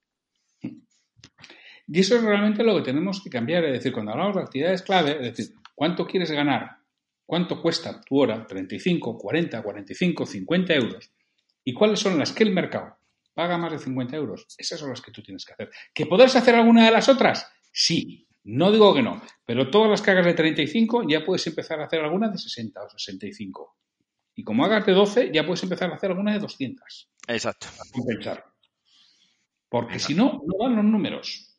Y 1.87 1.99
eso 1.99 2.15
es 2.15 2.23
realmente 2.23 2.63
lo 2.63 2.75
que 2.75 2.83
tenemos 2.83 3.21
que 3.21 3.29
cambiar. 3.29 3.65
Es 3.65 3.73
decir, 3.73 3.91
cuando 3.91 4.11
hablamos 4.11 4.35
de 4.35 4.41
actividades 4.41 4.81
clave, 4.81 5.11
es 5.11 5.35
decir, 5.35 5.55
¿cuánto 5.75 6.05
quieres 6.05 6.31
ganar? 6.31 6.77
¿Cuánto 7.25 7.61
cuesta 7.61 8.01
tu 8.01 8.19
hora? 8.19 8.45
¿35, 8.47 9.17
40, 9.17 9.61
45, 9.61 10.25
50 10.25 10.73
euros? 10.73 11.11
¿Y 11.63 11.73
cuáles 11.73 11.99
son 11.99 12.17
las 12.19 12.31
que 12.31 12.43
el 12.43 12.53
mercado 12.53 12.97
paga 13.33 13.57
más 13.57 13.71
de 13.71 13.79
50 13.79 14.15
euros. 14.15 14.45
Esas 14.57 14.79
son 14.79 14.89
las 14.89 15.01
que 15.01 15.11
tú 15.11 15.21
tienes 15.21 15.45
que 15.45 15.53
hacer. 15.53 15.69
¿Que 15.93 16.05
podrás 16.05 16.35
hacer 16.35 16.55
alguna 16.55 16.85
de 16.85 16.91
las 16.91 17.09
otras? 17.09 17.51
Sí, 17.71 18.27
no 18.45 18.71
digo 18.71 18.93
que 18.93 19.01
no, 19.01 19.21
pero 19.45 19.69
todas 19.69 19.89
las 19.89 20.01
que 20.01 20.11
hagas 20.11 20.25
de 20.25 20.33
35 20.33 21.07
ya 21.07 21.23
puedes 21.23 21.45
empezar 21.47 21.79
a 21.79 21.85
hacer 21.85 22.01
alguna 22.01 22.29
de 22.29 22.37
60 22.37 22.83
o 22.83 22.89
65. 22.89 23.77
Y 24.35 24.43
como 24.43 24.65
hagas 24.65 24.85
de 24.85 24.93
12, 24.93 25.31
ya 25.33 25.45
puedes 25.45 25.63
empezar 25.63 25.91
a 25.91 25.95
hacer 25.95 26.11
alguna 26.11 26.33
de 26.33 26.39
200. 26.39 27.09
Exacto. 27.27 27.67
Para 27.77 27.89
compensar. 27.91 28.45
Porque 29.69 29.99
si 29.99 30.13
no, 30.13 30.41
no 30.45 30.63
dan 30.63 30.75
los 30.75 30.85
números. 30.85 31.57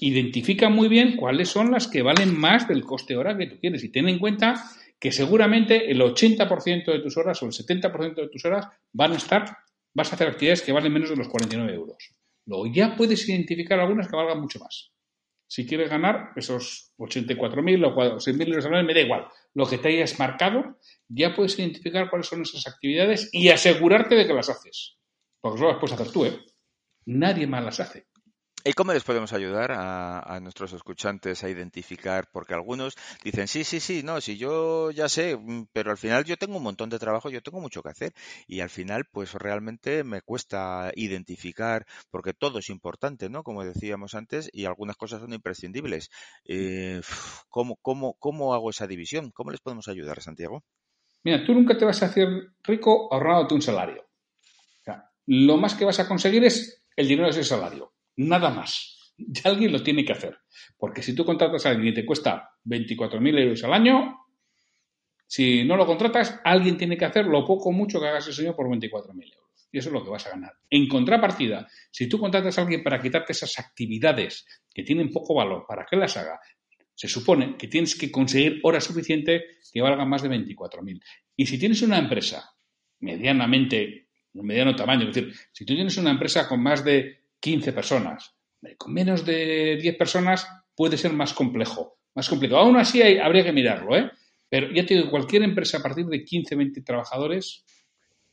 Identifica 0.00 0.68
muy 0.68 0.88
bien 0.88 1.16
cuáles 1.16 1.48
son 1.48 1.70
las 1.70 1.86
que 1.86 2.02
valen 2.02 2.38
más 2.38 2.66
del 2.68 2.84
coste 2.84 3.16
hora 3.16 3.36
que 3.36 3.46
tú 3.46 3.58
quieres 3.60 3.84
y 3.84 3.90
ten 3.90 4.08
en 4.08 4.18
cuenta 4.18 4.62
que 4.98 5.12
seguramente 5.12 5.90
el 5.90 6.00
80% 6.00 6.86
de 6.86 7.00
tus 7.00 7.16
horas 7.16 7.42
o 7.42 7.46
el 7.46 7.52
70% 7.52 8.14
de 8.14 8.28
tus 8.28 8.44
horas 8.44 8.66
van 8.92 9.12
a 9.12 9.16
estar 9.16 9.58
vas 9.96 10.12
a 10.12 10.14
hacer 10.14 10.28
actividades 10.28 10.60
que 10.60 10.72
valen 10.72 10.92
menos 10.92 11.08
de 11.08 11.16
los 11.16 11.28
49 11.28 11.72
euros. 11.72 12.14
Luego 12.44 12.66
ya 12.66 12.94
puedes 12.94 13.26
identificar 13.26 13.80
algunas 13.80 14.08
que 14.08 14.16
valgan 14.16 14.40
mucho 14.40 14.58
más. 14.60 14.92
Si 15.48 15.66
quieres 15.66 15.88
ganar 15.88 16.32
esos 16.36 16.92
84.000 16.98 17.86
o 17.86 18.18
6.000 18.18 18.48
euros 18.48 18.66
al 18.66 18.72
mes, 18.72 18.84
me 18.84 18.92
da 18.94 19.00
igual. 19.00 19.26
Lo 19.54 19.66
que 19.66 19.78
te 19.78 19.88
hayas 19.88 20.18
marcado, 20.18 20.78
ya 21.08 21.34
puedes 21.34 21.58
identificar 21.58 22.10
cuáles 22.10 22.26
son 22.26 22.42
esas 22.42 22.66
actividades 22.66 23.30
y 23.32 23.48
asegurarte 23.48 24.16
de 24.16 24.26
que 24.26 24.34
las 24.34 24.50
haces. 24.50 24.98
Porque 25.40 25.56
eso 25.56 25.68
las 25.68 25.78
puedes 25.78 25.98
hacer 25.98 26.12
tú, 26.12 26.26
¿eh? 26.26 26.40
Nadie 27.06 27.46
más 27.46 27.64
las 27.64 27.80
hace. 27.80 28.06
¿Y 28.68 28.72
cómo 28.72 28.92
les 28.92 29.04
podemos 29.04 29.32
ayudar 29.32 29.70
a, 29.70 30.40
nuestros 30.42 30.72
escuchantes 30.72 31.44
a 31.44 31.48
identificar? 31.48 32.28
Porque 32.32 32.52
algunos 32.52 32.96
dicen, 33.22 33.46
sí, 33.46 33.62
sí, 33.62 33.78
sí, 33.78 34.02
no, 34.02 34.20
si 34.20 34.38
yo 34.38 34.90
ya 34.90 35.08
sé, 35.08 35.36
mm, 35.36 35.68
pero 35.72 35.92
al 35.92 35.96
final 35.96 36.24
yo 36.24 36.36
tengo 36.36 36.56
un 36.56 36.64
montón 36.64 36.90
de 36.90 36.98
trabajo, 36.98 37.30
yo 37.30 37.40
tengo 37.42 37.60
mucho 37.60 37.80
que 37.80 37.90
hacer. 37.90 38.12
Y 38.48 38.58
al 38.58 38.68
final, 38.68 39.04
pues 39.12 39.34
realmente 39.34 40.02
me 40.02 40.20
cuesta 40.20 40.90
identificar, 40.96 41.86
porque 42.10 42.34
todo 42.34 42.58
es 42.58 42.68
importante, 42.68 43.30
¿no? 43.30 43.44
Como 43.44 43.64
decíamos 43.64 44.16
antes, 44.16 44.50
y 44.52 44.64
algunas 44.64 44.96
cosas 44.96 45.20
son 45.20 45.32
imprescindibles. 45.32 46.10
Eh, 46.44 47.02
¿cómo, 47.48 47.76
cómo, 47.76 48.14
¿Cómo 48.18 48.52
hago 48.52 48.70
esa 48.70 48.88
división? 48.88 49.30
¿Cómo 49.30 49.52
les 49.52 49.60
podemos 49.60 49.86
ayudar, 49.86 50.20
Santiago? 50.20 50.64
Mira, 51.22 51.44
tú 51.44 51.54
nunca 51.54 51.78
te 51.78 51.84
vas 51.84 52.02
a 52.02 52.06
hacer 52.06 52.26
rico 52.64 53.14
ahorrándote 53.14 53.54
un 53.54 53.62
salario. 53.62 54.02
Lo 55.26 55.56
más 55.56 55.74
que 55.74 55.84
vas 55.84 56.00
a 56.00 56.08
conseguir 56.08 56.44
es 56.44 56.84
el 56.96 57.06
dinero 57.06 57.26
de 57.26 57.32
ese 57.32 57.44
salario 57.44 57.95
nada 58.16 58.50
más. 58.50 59.14
Ya 59.16 59.50
alguien 59.50 59.72
lo 59.72 59.82
tiene 59.82 60.04
que 60.04 60.12
hacer. 60.12 60.38
Porque 60.76 61.02
si 61.02 61.14
tú 61.14 61.24
contratas 61.24 61.64
a 61.66 61.70
alguien 61.70 61.88
y 61.88 61.94
te 61.94 62.04
cuesta 62.04 62.50
24.000 62.64 63.38
euros 63.38 63.64
al 63.64 63.72
año, 63.72 64.26
si 65.26 65.64
no 65.64 65.76
lo 65.76 65.86
contratas, 65.86 66.40
alguien 66.44 66.76
tiene 66.76 66.96
que 66.96 67.04
hacer 67.04 67.26
lo 67.26 67.44
poco 67.44 67.70
o 67.70 67.72
mucho 67.72 68.00
que 68.00 68.06
hagas 68.06 68.26
ese 68.26 68.42
señor 68.42 68.54
por 68.54 68.68
24.000 68.68 69.08
euros. 69.10 69.68
Y 69.72 69.78
eso 69.78 69.88
es 69.88 69.92
lo 69.92 70.04
que 70.04 70.10
vas 70.10 70.26
a 70.26 70.30
ganar. 70.30 70.52
En 70.70 70.86
contrapartida, 70.88 71.66
si 71.90 72.08
tú 72.08 72.18
contratas 72.18 72.56
a 72.56 72.62
alguien 72.62 72.82
para 72.82 73.00
quitarte 73.00 73.32
esas 73.32 73.58
actividades 73.58 74.46
que 74.72 74.82
tienen 74.82 75.10
poco 75.10 75.34
valor 75.34 75.64
para 75.66 75.84
que 75.84 75.96
las 75.96 76.16
haga, 76.16 76.38
se 76.94 77.08
supone 77.08 77.56
que 77.58 77.68
tienes 77.68 77.94
que 77.94 78.10
conseguir 78.10 78.60
horas 78.62 78.84
suficientes 78.84 79.42
que 79.72 79.82
valgan 79.82 80.08
más 80.08 80.22
de 80.22 80.30
24.000. 80.30 81.02
Y 81.36 81.46
si 81.46 81.58
tienes 81.58 81.82
una 81.82 81.98
empresa 81.98 82.54
medianamente, 83.00 84.08
mediano 84.32 84.74
tamaño, 84.74 85.08
es 85.08 85.14
decir, 85.14 85.34
si 85.52 85.66
tú 85.66 85.74
tienes 85.74 85.96
una 85.98 86.10
empresa 86.10 86.48
con 86.48 86.62
más 86.62 86.84
de 86.84 87.25
15 87.40 87.72
personas. 87.72 88.34
Con 88.78 88.92
menos 88.92 89.24
de 89.24 89.78
10 89.80 89.96
personas 89.96 90.46
puede 90.74 90.96
ser 90.96 91.12
más 91.12 91.32
complejo, 91.32 91.98
más 92.14 92.28
complicado. 92.28 92.62
Aún 92.62 92.76
así 92.76 93.02
habría 93.02 93.44
que 93.44 93.52
mirarlo, 93.52 93.96
¿eh? 93.96 94.10
Pero 94.48 94.72
ya 94.72 94.86
te 94.86 94.94
digo, 94.94 95.10
cualquier 95.10 95.42
empresa 95.42 95.78
a 95.78 95.82
partir 95.82 96.06
de 96.06 96.24
15, 96.24 96.54
20 96.54 96.82
trabajadores, 96.82 97.64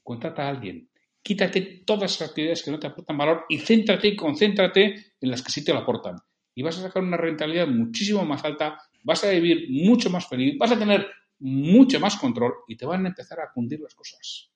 contrata 0.04 0.44
a 0.44 0.50
alguien. 0.50 0.90
Quítate 1.22 1.84
todas 1.86 2.16
esas 2.16 2.30
actividades 2.30 2.64
que 2.64 2.72
no 2.72 2.80
te 2.80 2.88
aportan 2.88 3.18
valor 3.18 3.46
y 3.50 3.60
céntrate 3.60 4.10
y 4.10 4.16
concéntrate 4.16 5.14
en 5.20 5.32
las 5.32 5.42
que 5.42 5.52
sí 5.52 5.64
te 5.64 5.74
lo 5.74 5.80
aportan. 5.80 6.18
Y 6.54 6.62
vas 6.62 6.78
a 6.78 6.82
sacar 6.82 7.02
una 7.02 7.18
rentabilidad 7.18 7.68
muchísimo 7.68 8.24
más 8.26 8.44
alta, 8.44 8.78
vas 9.04 9.24
a 9.24 9.30
vivir 9.30 9.68
mucho 9.70 10.10
más 10.10 10.28
feliz, 10.28 10.56
vas 10.58 10.72
a 10.72 10.78
tener 10.78 11.08
mucho 11.40 12.00
más 12.00 12.16
control 12.18 12.54
y 12.68 12.78
te 12.78 12.86
van 12.86 13.06
a 13.06 13.10
empezar 13.10 13.40
a 13.40 13.52
cundir 13.52 13.80
las 13.80 13.96
cosas. 13.96 14.52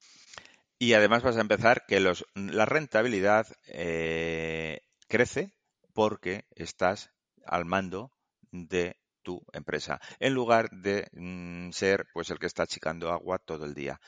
Y 0.79 0.93
además 0.93 1.23
vas 1.23 1.37
a 1.37 1.41
empezar 1.41 1.85
que 1.87 1.99
los, 1.99 2.25
la 2.35 2.65
rentabilidad 2.65 3.47
eh, 3.67 4.81
crece 5.07 5.51
porque 5.93 6.45
estás 6.55 7.11
al 7.45 7.65
mando 7.65 8.11
de 8.51 8.95
tu 9.23 9.41
empresa, 9.51 9.99
en 10.19 10.33
lugar 10.33 10.69
de 10.69 11.07
mm, 11.11 11.71
ser 11.71 12.05
pues 12.13 12.29
el 12.29 12.39
que 12.39 12.45
está 12.45 12.63
achicando 12.63 13.11
agua 13.11 13.39
todo 13.39 13.65
el 13.65 13.73
día. 13.73 13.99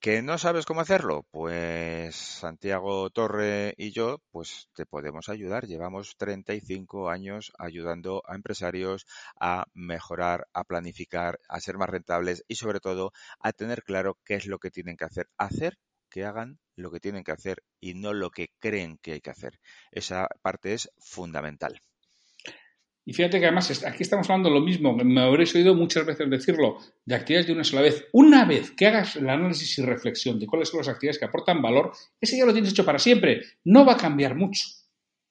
¿Que 0.00 0.20
no 0.20 0.36
sabes 0.36 0.66
cómo 0.66 0.80
hacerlo? 0.80 1.24
Pues 1.30 2.16
Santiago 2.16 3.08
Torre 3.10 3.74
y 3.78 3.92
yo 3.92 4.18
pues 4.32 4.68
te 4.74 4.84
podemos 4.84 5.28
ayudar. 5.28 5.66
Llevamos 5.66 6.16
35 6.18 7.08
años 7.08 7.52
ayudando 7.58 8.22
a 8.26 8.34
empresarios 8.34 9.06
a 9.40 9.64
mejorar, 9.74 10.48
a 10.52 10.64
planificar, 10.64 11.38
a 11.48 11.60
ser 11.60 11.78
más 11.78 11.88
rentables 11.88 12.44
y 12.48 12.56
sobre 12.56 12.80
todo 12.80 13.12
a 13.38 13.52
tener 13.52 13.84
claro 13.84 14.18
qué 14.24 14.34
es 14.34 14.46
lo 14.46 14.58
que 14.58 14.70
tienen 14.70 14.96
que 14.96 15.04
hacer. 15.06 15.28
Hacer 15.38 15.78
que 16.16 16.24
hagan 16.24 16.58
lo 16.76 16.90
que 16.90 16.98
tienen 16.98 17.22
que 17.22 17.32
hacer 17.32 17.62
y 17.78 17.92
no 17.92 18.14
lo 18.14 18.30
que 18.30 18.48
creen 18.58 18.96
que 19.02 19.12
hay 19.12 19.20
que 19.20 19.28
hacer. 19.28 19.60
Esa 19.92 20.28
parte 20.40 20.72
es 20.72 20.90
fundamental. 20.98 21.82
Y 23.04 23.12
fíjate 23.12 23.38
que 23.38 23.44
además 23.44 23.84
aquí 23.84 24.02
estamos 24.02 24.28
hablando 24.30 24.48
lo 24.48 24.62
mismo, 24.62 24.96
me 24.96 25.20
habréis 25.20 25.54
oído 25.54 25.74
muchas 25.74 26.06
veces 26.06 26.30
decirlo, 26.30 26.78
de 27.04 27.14
actividades 27.14 27.48
de 27.48 27.52
una 27.52 27.64
sola 27.64 27.82
vez. 27.82 28.06
Una 28.14 28.46
vez 28.46 28.70
que 28.70 28.86
hagas 28.86 29.16
el 29.16 29.28
análisis 29.28 29.78
y 29.78 29.82
reflexión 29.82 30.40
de 30.40 30.46
cuáles 30.46 30.70
son 30.70 30.78
las 30.78 30.88
actividades 30.88 31.18
que 31.18 31.26
aportan 31.26 31.60
valor, 31.60 31.92
ese 32.18 32.38
ya 32.38 32.46
lo 32.46 32.52
tienes 32.54 32.70
hecho 32.70 32.86
para 32.86 32.98
siempre. 32.98 33.42
No 33.64 33.84
va 33.84 33.92
a 33.92 33.98
cambiar 33.98 34.34
mucho. 34.34 34.64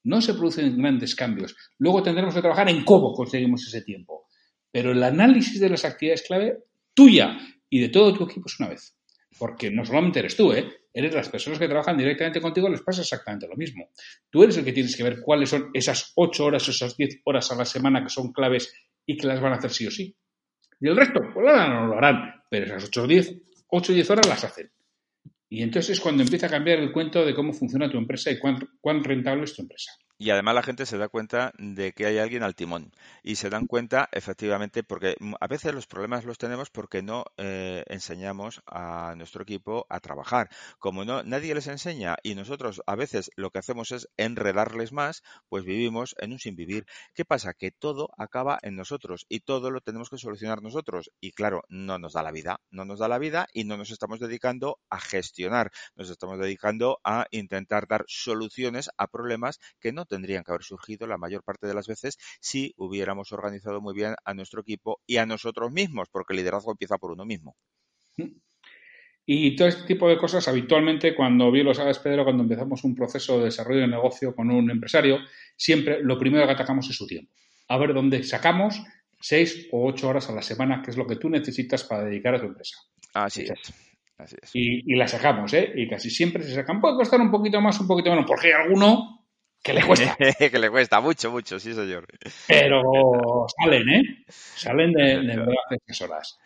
No 0.04 0.22
se 0.22 0.36
producen 0.36 0.78
grandes 0.78 1.16
cambios. 1.16 1.56
Luego 1.80 2.04
tendremos 2.04 2.36
que 2.36 2.42
trabajar 2.42 2.70
en 2.70 2.86
cómo 2.86 3.12
conseguimos 3.12 3.66
ese 3.68 3.82
tiempo. 3.82 4.28
Pero 4.72 4.92
el 4.92 5.02
análisis 5.02 5.60
de 5.60 5.70
las 5.70 5.84
actividades 5.84 6.22
clave 6.28 6.60
tuya 6.94 7.40
y 7.72 7.82
de 7.82 7.90
todo 7.90 8.14
tu 8.14 8.26
equipo 8.26 8.44
es 8.46 8.60
una 8.60 8.70
vez. 8.70 8.96
Porque 9.38 9.70
no 9.70 9.86
solamente 9.86 10.20
eres 10.20 10.36
tú, 10.36 10.54
¿eh? 10.54 10.66
eres 10.96 11.14
las 11.14 11.28
personas 11.28 11.60
que 11.60 11.68
trabajan 11.68 11.98
directamente 11.98 12.40
contigo, 12.40 12.70
les 12.70 12.82
pasa 12.82 13.02
exactamente 13.02 13.48
lo 13.48 13.58
mismo. 13.58 13.90
Tú 14.30 14.44
eres 14.44 14.56
el 14.58 14.64
que 14.64 14.72
tienes 14.72 14.96
que 14.96 15.04
ver 15.04 15.20
cuáles 15.20 15.50
son 15.50 15.70
esas 15.74 16.14
8 16.16 16.46
horas, 16.46 16.68
esas 16.70 16.96
10 16.96 17.20
horas 17.26 17.52
a 17.52 17.56
la 17.56 17.66
semana 17.66 18.02
que 18.02 18.10
son 18.10 18.32
claves 18.32 18.74
y 19.06 19.18
que 19.18 19.28
las 19.28 19.42
van 19.42 19.52
a 19.52 19.56
hacer 19.58 19.72
sí 19.72 19.86
o 19.86 19.92
sí. 19.92 20.16
Y 20.80 20.88
el 20.88 20.96
resto, 20.96 21.20
pues 21.34 21.46
no 21.46 21.88
lo 21.88 21.98
harán, 21.98 22.44
pero 22.50 22.66
esas 22.66 22.86
8 22.86 23.04
o 23.04 23.08
10, 23.08 23.36
8 23.68 23.94
10 23.94 24.10
horas 24.10 24.28
las 24.28 24.44
hacen. 24.46 24.72
Y 25.50 25.62
entonces 25.62 25.98
es 25.98 26.00
cuando 26.00 26.24
empieza 26.24 26.48
a 26.48 26.50
cambiar 26.50 26.80
el 26.80 26.94
cuento 26.94 27.26
de 27.26 27.36
cómo 27.36 27.52
funciona 27.52 27.92
tu 27.92 27.98
empresa 27.98 28.32
y 28.32 28.40
cuán, 28.40 28.58
cuán 28.80 29.04
rentable 29.04 29.44
es 29.44 29.54
tu 29.54 29.64
empresa. 29.64 29.92
Y 30.18 30.30
además 30.30 30.56
la 30.56 30.64
gente 30.64 30.86
se 30.86 30.98
da 30.98 31.10
cuenta 31.10 31.52
de 31.58 31.92
que 31.92 32.06
hay 32.06 32.20
alguien 32.20 32.44
al 32.44 32.56
timón. 32.56 32.94
Y 33.22 33.36
se 33.36 33.50
dan 33.50 33.68
cuenta, 33.68 34.08
efectivamente, 34.14 34.82
porque 34.82 35.18
a 35.42 35.48
veces 35.48 35.74
los 35.74 35.88
problemas 35.88 36.24
los 36.24 36.38
tenemos 36.38 36.70
porque 36.70 37.02
no 37.02 37.26
eh, 37.36 37.84
enseñamos 37.88 38.62
a 38.66 39.14
nuestro 39.18 39.44
equipo 39.44 39.86
a 39.90 40.00
trabajar. 40.00 40.50
Como 40.80 41.04
no 41.04 41.24
nadie 41.24 41.54
les 41.54 41.68
enseña 41.68 42.16
y 42.24 42.36
nosotros 42.36 42.82
a 42.86 42.96
veces 42.96 43.30
lo 43.36 43.52
que 43.52 43.60
hacemos 43.60 43.92
es 43.92 44.08
enredarles 44.16 44.94
más, 44.94 45.22
pues 45.50 45.66
vivimos 45.66 46.16
en 46.20 46.32
un 46.32 46.40
sin 46.40 46.56
vivir. 46.56 46.86
¿Qué 47.14 47.26
pasa? 47.26 47.54
Que 47.54 47.72
todo 47.72 48.10
acaba 48.18 48.58
en 48.62 48.78
nosotros 48.78 49.26
y 49.28 49.42
todo 49.42 49.70
lo 49.70 49.82
tenemos 49.82 50.10
que 50.10 50.18
solucionar 50.18 50.62
nosotros. 50.62 51.12
Y 51.20 51.34
claro, 51.34 51.64
no 51.68 52.00
nos 52.00 52.14
da 52.14 52.24
la 52.24 52.32
vida, 52.32 52.62
no 52.70 52.86
nos 52.86 53.00
da 53.00 53.10
la 53.10 53.20
vida 53.20 53.48
y 53.52 53.66
no 53.66 53.76
nos 53.76 53.92
estamos 53.92 54.22
dedicando 54.22 54.80
a 54.90 55.00
gestionar, 55.02 55.72
nos 55.96 56.10
estamos 56.10 56.40
dedicando 56.40 57.02
a 57.04 57.28
intentar 57.32 57.88
dar 57.88 58.06
soluciones 58.08 58.90
a 58.98 59.08
problemas 59.08 59.60
que 59.82 59.92
no 59.92 60.05
tendrían 60.06 60.44
que 60.44 60.52
haber 60.52 60.64
surgido 60.64 61.08
la 61.08 61.18
mayor 61.18 61.44
parte 61.44 61.68
de 61.68 61.74
las 61.74 61.88
veces 61.88 62.18
si 62.40 62.74
hubiéramos 62.78 63.32
organizado 63.32 63.82
muy 63.82 63.94
bien 63.94 64.16
a 64.24 64.34
nuestro 64.34 64.62
equipo 64.62 65.02
y 65.06 65.18
a 65.18 65.26
nosotros 65.26 65.72
mismos, 65.72 66.10
porque 66.10 66.34
el 66.34 66.38
liderazgo 66.38 66.72
empieza 66.72 66.98
por 66.98 67.12
uno 67.12 67.26
mismo. 67.26 67.56
Y 69.28 69.56
todo 69.56 69.68
este 69.68 69.88
tipo 69.88 70.08
de 70.08 70.18
cosas, 70.18 70.48
habitualmente, 70.48 71.16
cuando 71.16 71.52
bien 71.52 71.66
lo 71.66 71.74
sabes, 71.74 71.98
Pedro, 71.98 72.24
cuando 72.24 72.44
empezamos 72.44 72.84
un 72.84 72.96
proceso 72.96 73.40
de 73.40 73.46
desarrollo 73.46 73.82
de 73.82 73.88
negocio 73.88 74.36
con 74.36 74.52
un 74.52 74.70
empresario, 74.70 75.18
siempre 75.56 76.04
lo 76.04 76.20
primero 76.20 76.46
que 76.46 76.54
atacamos 76.54 76.88
es 76.90 76.96
su 76.96 77.08
tiempo. 77.08 77.32
A 77.68 77.78
ver 77.78 77.94
dónde 77.94 78.22
sacamos 78.24 78.84
seis 79.20 79.68
o 79.72 79.88
ocho 79.88 80.10
horas 80.10 80.30
a 80.30 80.34
la 80.34 80.44
semana, 80.44 80.84
que 80.84 80.92
es 80.92 80.98
lo 80.98 81.08
que 81.08 81.16
tú 81.16 81.30
necesitas 81.30 81.84
para 81.84 82.04
dedicar 82.04 82.36
a 82.36 82.40
tu 82.40 82.46
empresa. 82.46 82.78
Así 83.16 83.42
es. 83.42 83.74
Así 84.20 84.36
es. 84.40 84.52
Y, 84.54 84.94
y, 84.94 84.96
la 84.96 85.08
sacamos, 85.08 85.52
¿eh? 85.54 85.74
Y 85.76 85.90
casi 85.90 86.12
siempre 86.12 86.44
se 86.44 86.54
sacan. 86.54 86.80
Puede 86.80 86.96
costar 86.96 87.20
un 87.20 87.32
poquito 87.32 87.60
más, 87.60 87.80
un 87.80 87.88
poquito 87.88 88.12
menos, 88.12 88.26
porque 88.28 88.48
hay 88.48 88.62
alguno 88.62 89.15
que 89.66 89.74
le 89.74 89.84
cuesta. 89.84 90.16
que 90.52 90.60
le 90.60 90.70
cuesta 90.70 91.02
mucho, 91.02 91.32
mucho, 91.32 91.60
sí, 91.60 91.74
señor. 91.74 92.06
Pero 92.48 93.48
salen, 93.60 93.90
¿eh? 93.90 94.26
Salen 94.28 94.94
de, 94.94 95.04
de 95.22 95.38
verdad 95.38 95.56
esas 95.88 96.02
horas. 96.02 96.40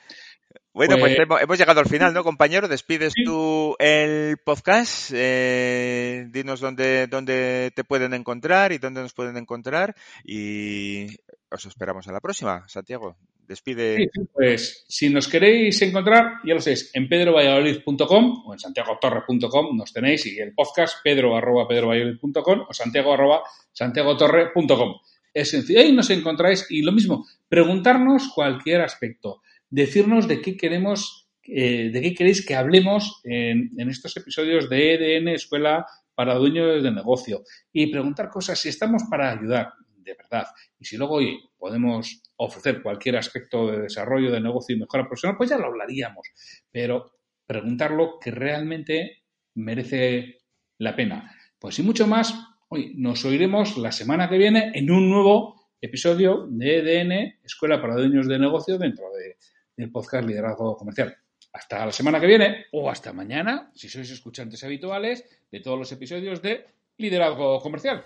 Bueno, 0.72 0.98
pues, 0.98 1.18
pues 1.28 1.42
hemos, 1.42 1.58
llegado 1.58 1.82
al 1.82 1.90
final, 1.90 2.14
¿no, 2.14 2.24
compañero? 2.24 2.70
Despides 2.70 3.14
tú 3.26 3.76
el 3.78 4.38
podcast. 4.38 5.12
Eh, 5.14 6.28
dinos 6.30 6.62
dónde, 6.62 7.08
dónde 7.08 7.74
te 7.76 7.84
pueden 7.84 8.14
encontrar 8.14 8.72
y 8.72 8.78
dónde 8.78 9.02
nos 9.02 9.14
pueden 9.14 9.36
encontrar. 9.36 9.96
Y 10.24 11.08
os 11.52 11.66
esperamos 11.66 12.08
en 12.08 12.14
la 12.14 12.22
próxima, 12.22 12.64
Santiago. 12.70 13.18
Despide. 13.50 14.12
Sí, 14.14 14.22
pues 14.32 14.86
si 14.88 15.10
nos 15.10 15.28
queréis 15.28 15.82
encontrar, 15.82 16.34
ya 16.46 16.54
lo 16.54 16.62
sabéis, 16.62 16.92
en 16.94 17.10
pedrovalladolid.com 17.10 18.44
o 18.46 18.54
en 18.54 18.60
santiagotorre.com 18.60 19.76
nos 19.76 19.92
tenéis 19.92 20.28
y 20.28 20.38
el 20.38 20.54
podcast 20.54 20.98
pedro 21.04 21.36
arroba 21.36 21.68
pedrovalladolid.com 21.68 22.68
o 22.70 22.74
santiago 22.76 23.12
arroba 23.12 23.42
santiagotorre.com. 23.72 24.94
Es 25.34 25.50
sencillo, 25.50 25.80
ahí 25.80 25.92
nos 25.92 26.12
encontráis 26.12 26.68
y 26.70 26.84
lo 26.84 26.92
mismo, 26.92 27.26
preguntarnos 27.48 28.32
cualquier 28.36 28.82
aspecto, 28.82 29.42
decirnos 29.68 30.28
de 30.28 30.42
qué 30.42 30.56
queremos, 30.56 31.28
eh, 31.42 31.90
de 31.92 32.02
qué 32.04 32.14
queréis 32.14 32.46
que 32.46 32.54
hablemos 32.54 33.20
en, 33.24 33.72
en 33.76 33.90
estos 33.90 34.16
episodios 34.16 34.70
de 34.70 34.94
EDN 34.94 35.30
Escuela 35.30 35.88
para 36.14 36.36
Dueños 36.36 36.84
de 36.84 36.92
Negocio 36.92 37.42
y 37.74 37.88
preguntar 37.88 38.30
cosas 38.30 38.60
si 38.60 38.70
estamos 38.70 39.06
para 39.10 39.32
ayudar 39.32 39.74
de 40.10 40.16
verdad. 40.16 40.48
Y 40.80 40.86
si 40.86 40.98
luego 40.98 41.16
hoy 41.16 41.40
podemos 41.58 42.24
ofrecer 42.38 42.82
cualquier 42.82 43.18
aspecto 43.18 43.72
de 43.72 43.82
desarrollo 43.82 44.32
de 44.32 44.42
negocio 44.42 44.76
y 44.76 44.80
mejora 44.80 45.08
profesional, 45.08 45.38
pues 45.38 45.50
ya 45.50 45.58
lo 45.58 45.68
hablaríamos. 45.68 46.28
Pero 46.72 47.14
preguntarlo 47.46 48.20
que 48.20 48.32
realmente 48.32 49.24
merece 49.56 50.42
la 50.78 50.96
pena. 50.96 51.36
Pues 51.60 51.80
y 51.80 51.84
mucho 51.84 52.08
más, 52.08 52.34
hoy 52.70 52.94
nos 52.96 53.26
oiremos 53.26 53.78
la 53.78 53.92
semana 53.92 54.30
que 54.30 54.38
viene 54.38 54.72
en 54.74 54.92
un 54.92 55.10
nuevo 55.10 55.60
episodio 55.82 56.48
de 56.50 56.80
EDN, 56.80 57.40
Escuela 57.44 57.82
para 57.82 57.96
Dueños 57.96 58.28
de 58.28 58.40
Negocio, 58.40 58.78
dentro 58.78 59.06
de, 59.12 59.38
del 59.76 59.92
podcast 59.92 60.28
Liderazgo 60.28 60.76
Comercial. 60.78 61.16
Hasta 61.54 61.86
la 61.86 61.92
semana 61.92 62.20
que 62.20 62.28
viene 62.28 62.66
o 62.72 62.90
hasta 62.90 63.12
mañana, 63.14 63.72
si 63.74 63.90
sois 63.90 64.10
escuchantes 64.12 64.64
habituales 64.64 65.26
de 65.52 65.60
todos 65.62 65.80
los 65.80 65.92
episodios 65.92 66.42
de 66.42 66.66
Liderazgo 66.98 67.60
Comercial. 67.60 68.04